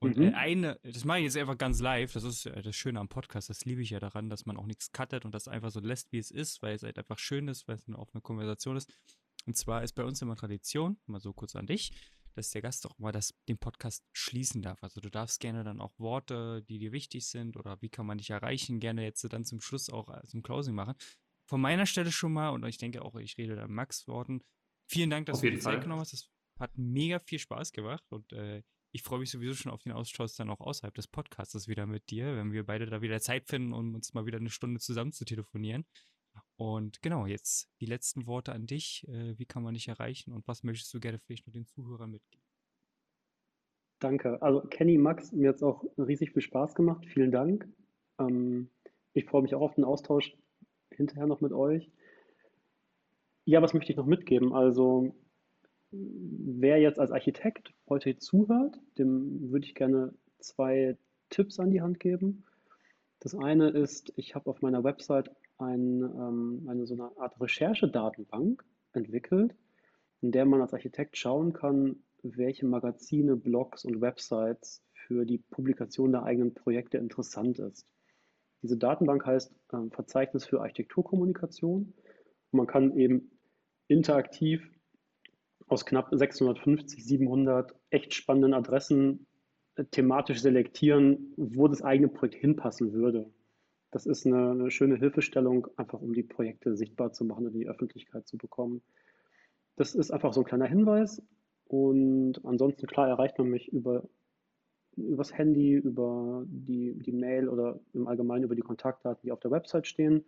Und 0.00 0.16
äh, 0.16 0.30
mhm. 0.30 0.34
eine, 0.34 0.80
das 0.82 1.04
mache 1.04 1.18
ich 1.18 1.24
jetzt 1.24 1.36
einfach 1.36 1.56
ganz 1.56 1.80
live, 1.80 2.12
das 2.12 2.24
ist 2.24 2.46
das 2.46 2.76
Schöne 2.76 2.98
am 2.98 3.08
Podcast, 3.08 3.48
das 3.48 3.64
liebe 3.64 3.82
ich 3.82 3.90
ja 3.90 4.00
daran, 4.00 4.28
dass 4.28 4.46
man 4.46 4.56
auch 4.56 4.66
nichts 4.66 4.90
cuttet 4.92 5.24
und 5.24 5.32
das 5.32 5.48
einfach 5.48 5.70
so 5.70 5.80
lässt, 5.80 6.12
wie 6.12 6.18
es 6.18 6.30
ist, 6.30 6.60
weil 6.62 6.74
es 6.74 6.82
halt 6.82 6.98
einfach 6.98 7.18
schön 7.18 7.46
ist, 7.46 7.68
weil 7.68 7.76
es 7.76 7.86
eine 7.86 7.98
offene 7.98 8.20
Konversation 8.20 8.76
ist. 8.76 8.92
Und 9.46 9.56
zwar 9.56 9.82
ist 9.82 9.94
bei 9.94 10.04
uns 10.04 10.22
immer 10.22 10.36
Tradition, 10.36 10.98
mal 11.06 11.20
so 11.20 11.32
kurz 11.32 11.54
an 11.56 11.66
dich, 11.66 11.92
dass 12.34 12.50
der 12.50 12.62
Gast 12.62 12.86
auch 12.86 12.98
mal 12.98 13.12
das, 13.12 13.34
den 13.48 13.58
Podcast 13.58 14.04
schließen 14.12 14.62
darf. 14.62 14.82
Also 14.82 15.00
du 15.00 15.10
darfst 15.10 15.40
gerne 15.40 15.64
dann 15.64 15.80
auch 15.80 15.98
Worte, 15.98 16.62
die 16.68 16.78
dir 16.78 16.92
wichtig 16.92 17.26
sind 17.26 17.56
oder 17.56 17.80
wie 17.80 17.88
kann 17.88 18.06
man 18.06 18.18
dich 18.18 18.30
erreichen, 18.30 18.80
gerne 18.80 19.04
jetzt 19.04 19.24
dann 19.32 19.44
zum 19.44 19.60
Schluss 19.60 19.88
auch 19.88 20.08
äh, 20.08 20.26
zum 20.26 20.42
Closing 20.42 20.74
machen. 20.74 20.94
Von 21.46 21.60
meiner 21.60 21.86
Stelle 21.86 22.10
schon 22.10 22.32
mal, 22.32 22.48
und 22.50 22.64
ich 22.64 22.78
denke 22.78 23.02
auch, 23.02 23.14
ich 23.16 23.36
rede 23.38 23.54
da 23.54 23.68
Max 23.68 24.08
Worten, 24.08 24.42
vielen 24.86 25.10
Dank, 25.10 25.26
dass 25.26 25.40
du 25.40 25.50
dir 25.50 25.60
Zeit 25.60 25.82
genommen 25.82 26.00
hast. 26.00 26.12
Das 26.12 26.30
hat 26.58 26.76
mega 26.76 27.18
viel 27.18 27.38
Spaß 27.38 27.72
gemacht 27.72 28.04
und 28.10 28.32
äh, 28.32 28.62
ich 28.92 29.02
freue 29.02 29.18
mich 29.18 29.30
sowieso 29.30 29.54
schon 29.54 29.72
auf 29.72 29.82
den 29.82 29.92
Austausch 29.92 30.36
dann 30.36 30.50
auch 30.50 30.60
außerhalb 30.60 30.94
des 30.94 31.08
Podcasts 31.08 31.66
wieder 31.66 31.84
mit 31.84 32.10
dir, 32.10 32.36
wenn 32.36 32.52
wir 32.52 32.64
beide 32.64 32.86
da 32.86 33.02
wieder 33.02 33.20
Zeit 33.20 33.48
finden, 33.48 33.72
um 33.72 33.94
uns 33.94 34.14
mal 34.14 34.24
wieder 34.24 34.38
eine 34.38 34.50
Stunde 34.50 34.80
zusammen 34.80 35.12
zu 35.12 35.24
telefonieren. 35.24 35.84
Und 36.56 37.02
genau, 37.02 37.26
jetzt 37.26 37.68
die 37.80 37.86
letzten 37.86 38.26
Worte 38.26 38.52
an 38.52 38.66
dich. 38.66 39.06
Äh, 39.08 39.38
wie 39.38 39.46
kann 39.46 39.62
man 39.62 39.74
dich 39.74 39.88
erreichen 39.88 40.32
und 40.32 40.46
was 40.46 40.62
möchtest 40.62 40.92
du 40.94 41.00
gerne 41.00 41.18
vielleicht 41.18 41.46
noch 41.46 41.52
den 41.52 41.66
Zuhörern 41.66 42.10
mitgeben? 42.10 42.44
Danke. 43.98 44.40
Also 44.42 44.60
Kenny, 44.60 44.98
Max, 44.98 45.32
mir 45.32 45.48
hat 45.48 45.56
es 45.56 45.62
auch 45.62 45.84
riesig 45.96 46.32
viel 46.32 46.42
Spaß 46.42 46.74
gemacht. 46.74 47.06
Vielen 47.06 47.32
Dank. 47.32 47.68
Ähm, 48.18 48.70
ich 49.12 49.24
freue 49.24 49.42
mich 49.42 49.54
auch 49.54 49.62
auf 49.62 49.74
den 49.74 49.84
Austausch 49.84 50.36
hinterher 50.90 51.26
noch 51.26 51.40
mit 51.40 51.52
euch. 51.52 51.90
Ja, 53.46 53.62
was 53.62 53.74
möchte 53.74 53.92
ich 53.92 53.96
noch 53.96 54.06
mitgeben? 54.06 54.52
Also 54.52 55.14
wer 55.90 56.78
jetzt 56.80 56.98
als 56.98 57.12
Architekt 57.12 57.72
heute 57.88 58.16
zuhört, 58.16 58.80
dem 58.98 59.50
würde 59.50 59.66
ich 59.66 59.74
gerne 59.74 60.14
zwei 60.38 60.96
Tipps 61.30 61.58
an 61.58 61.70
die 61.70 61.80
Hand 61.80 62.00
geben. 62.00 62.44
Das 63.20 63.34
eine 63.34 63.68
ist, 63.70 64.12
ich 64.16 64.34
habe 64.34 64.50
auf 64.50 64.60
meiner 64.60 64.84
Website 64.84 65.30
ein, 65.58 66.02
ähm, 66.02 66.66
eine 66.68 66.86
so 66.86 66.94
eine 66.94 67.10
Art 67.18 67.40
Recherchedatenbank 67.40 68.64
entwickelt, 68.92 69.54
in 70.20 70.32
der 70.32 70.46
man 70.46 70.60
als 70.60 70.72
Architekt 70.72 71.16
schauen 71.16 71.52
kann, 71.52 71.96
welche 72.22 72.66
Magazine, 72.66 73.36
Blogs 73.36 73.84
und 73.84 74.00
Websites 74.00 74.82
für 74.92 75.26
die 75.26 75.38
Publikation 75.38 76.12
der 76.12 76.22
eigenen 76.22 76.54
Projekte 76.54 76.98
interessant 76.98 77.58
ist. 77.58 77.86
Diese 78.62 78.78
Datenbank 78.78 79.26
heißt 79.26 79.54
äh, 79.72 79.90
Verzeichnis 79.90 80.46
für 80.46 80.62
Architekturkommunikation. 80.62 81.92
Man 82.50 82.66
kann 82.66 82.96
eben 82.96 83.30
interaktiv 83.88 84.66
aus 85.66 85.84
knapp 85.84 86.08
650, 86.10 87.04
700 87.04 87.74
echt 87.90 88.14
spannenden 88.14 88.54
Adressen 88.54 89.26
äh, 89.76 89.84
thematisch 89.84 90.40
selektieren, 90.40 91.34
wo 91.36 91.68
das 91.68 91.82
eigene 91.82 92.08
Projekt 92.08 92.36
hinpassen 92.36 92.92
würde. 92.92 93.30
Das 93.94 94.06
ist 94.06 94.26
eine, 94.26 94.50
eine, 94.50 94.72
schöne 94.72 94.96
Hilfestellung, 94.96 95.68
einfach 95.76 96.00
um 96.00 96.14
die 96.14 96.24
Projekte 96.24 96.74
sichtbar 96.74 97.12
zu 97.12 97.24
machen 97.24 97.46
und 97.46 97.52
in 97.52 97.60
die 97.60 97.68
Öffentlichkeit 97.68 98.26
zu 98.26 98.36
bekommen. 98.36 98.82
Das 99.76 99.94
ist 99.94 100.10
einfach 100.10 100.32
so 100.32 100.40
ein 100.40 100.46
kleiner 100.46 100.66
Hinweis. 100.66 101.22
Und 101.66 102.44
ansonsten, 102.44 102.88
klar, 102.88 103.06
erreicht 103.06 103.38
man 103.38 103.50
mich 103.50 103.72
über 103.72 104.02
übers 104.96 105.32
Handy, 105.32 105.74
über 105.74 106.42
die, 106.48 106.98
die 106.98 107.12
Mail 107.12 107.48
oder 107.48 107.78
im 107.92 108.08
Allgemeinen 108.08 108.42
über 108.42 108.56
die 108.56 108.62
Kontaktdaten, 108.62 109.20
die 109.22 109.30
auf 109.30 109.38
der 109.38 109.52
Website 109.52 109.86
stehen. 109.86 110.24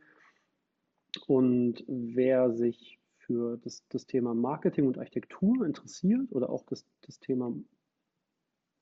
Und 1.27 1.83
wer 1.89 2.53
sich 2.53 3.01
für 3.19 3.59
das, 3.65 3.85
das 3.89 4.07
Thema 4.07 4.33
Marketing 4.33 4.87
und 4.87 4.97
Architektur 4.97 5.67
interessiert 5.67 6.31
oder 6.31 6.51
auch 6.51 6.65
das, 6.67 6.87
das 7.01 7.19
Thema 7.19 7.53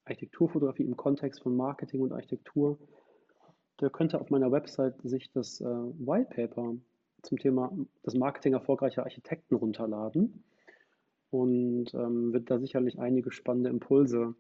Architekturfotografie 0.05 0.85
im 0.85 0.99
Kontext 0.99 1.43
von 1.43 1.57
Marketing 1.57 2.03
und 2.03 2.13
Architektur 2.13 2.79
der 3.81 3.91
könnte 3.91 4.21
auf 4.21 4.31
meiner 4.31 4.53
Website 4.53 4.95
sich 5.03 5.31
das 5.33 5.61
äh, 5.61 5.65
White 5.65 6.31
Paper 6.35 6.75
zum 7.23 7.39
Thema 7.39 7.73
das 8.03 8.15
Marketing 8.15 8.53
erfolgreicher 8.53 9.03
Architekten 9.03 9.55
runterladen 9.55 10.45
und 11.31 11.93
ähm, 11.95 12.33
wird 12.33 12.51
da 12.51 12.59
sicherlich 12.59 12.99
einige 12.99 13.33
spannende 13.33 13.71
Impulse 13.71 14.35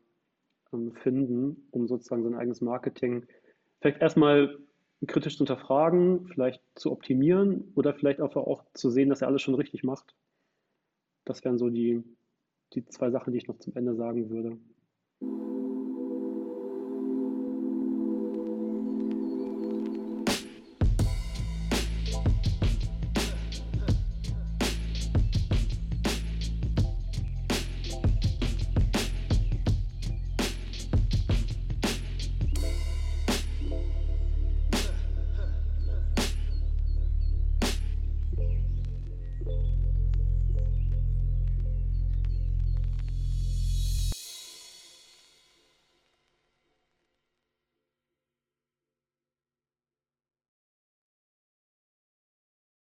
ähm, 0.72 0.92
finden, 0.92 1.66
um 1.70 1.88
sozusagen 1.88 2.22
sein 2.22 2.34
eigenes 2.34 2.60
Marketing 2.60 3.26
vielleicht 3.80 4.00
erstmal 4.00 4.58
kritisch 5.06 5.34
zu 5.34 5.44
hinterfragen, 5.44 6.26
vielleicht 6.28 6.62
zu 6.74 6.92
optimieren 6.92 7.72
oder 7.74 7.94
vielleicht 7.94 8.20
einfach 8.20 8.42
auch 8.42 8.64
zu 8.72 8.90
sehen, 8.90 9.08
dass 9.08 9.22
er 9.22 9.28
alles 9.28 9.42
schon 9.42 9.54
richtig 9.54 9.84
macht. 9.84 10.14
Das 11.24 11.44
wären 11.44 11.58
so 11.58 11.68
die, 11.68 12.02
die 12.72 12.84
zwei 12.86 13.10
Sachen, 13.10 13.32
die 13.32 13.38
ich 13.38 13.48
noch 13.48 13.58
zum 13.58 13.74
Ende 13.76 13.94
sagen 13.94 14.30
würde. 14.30 14.56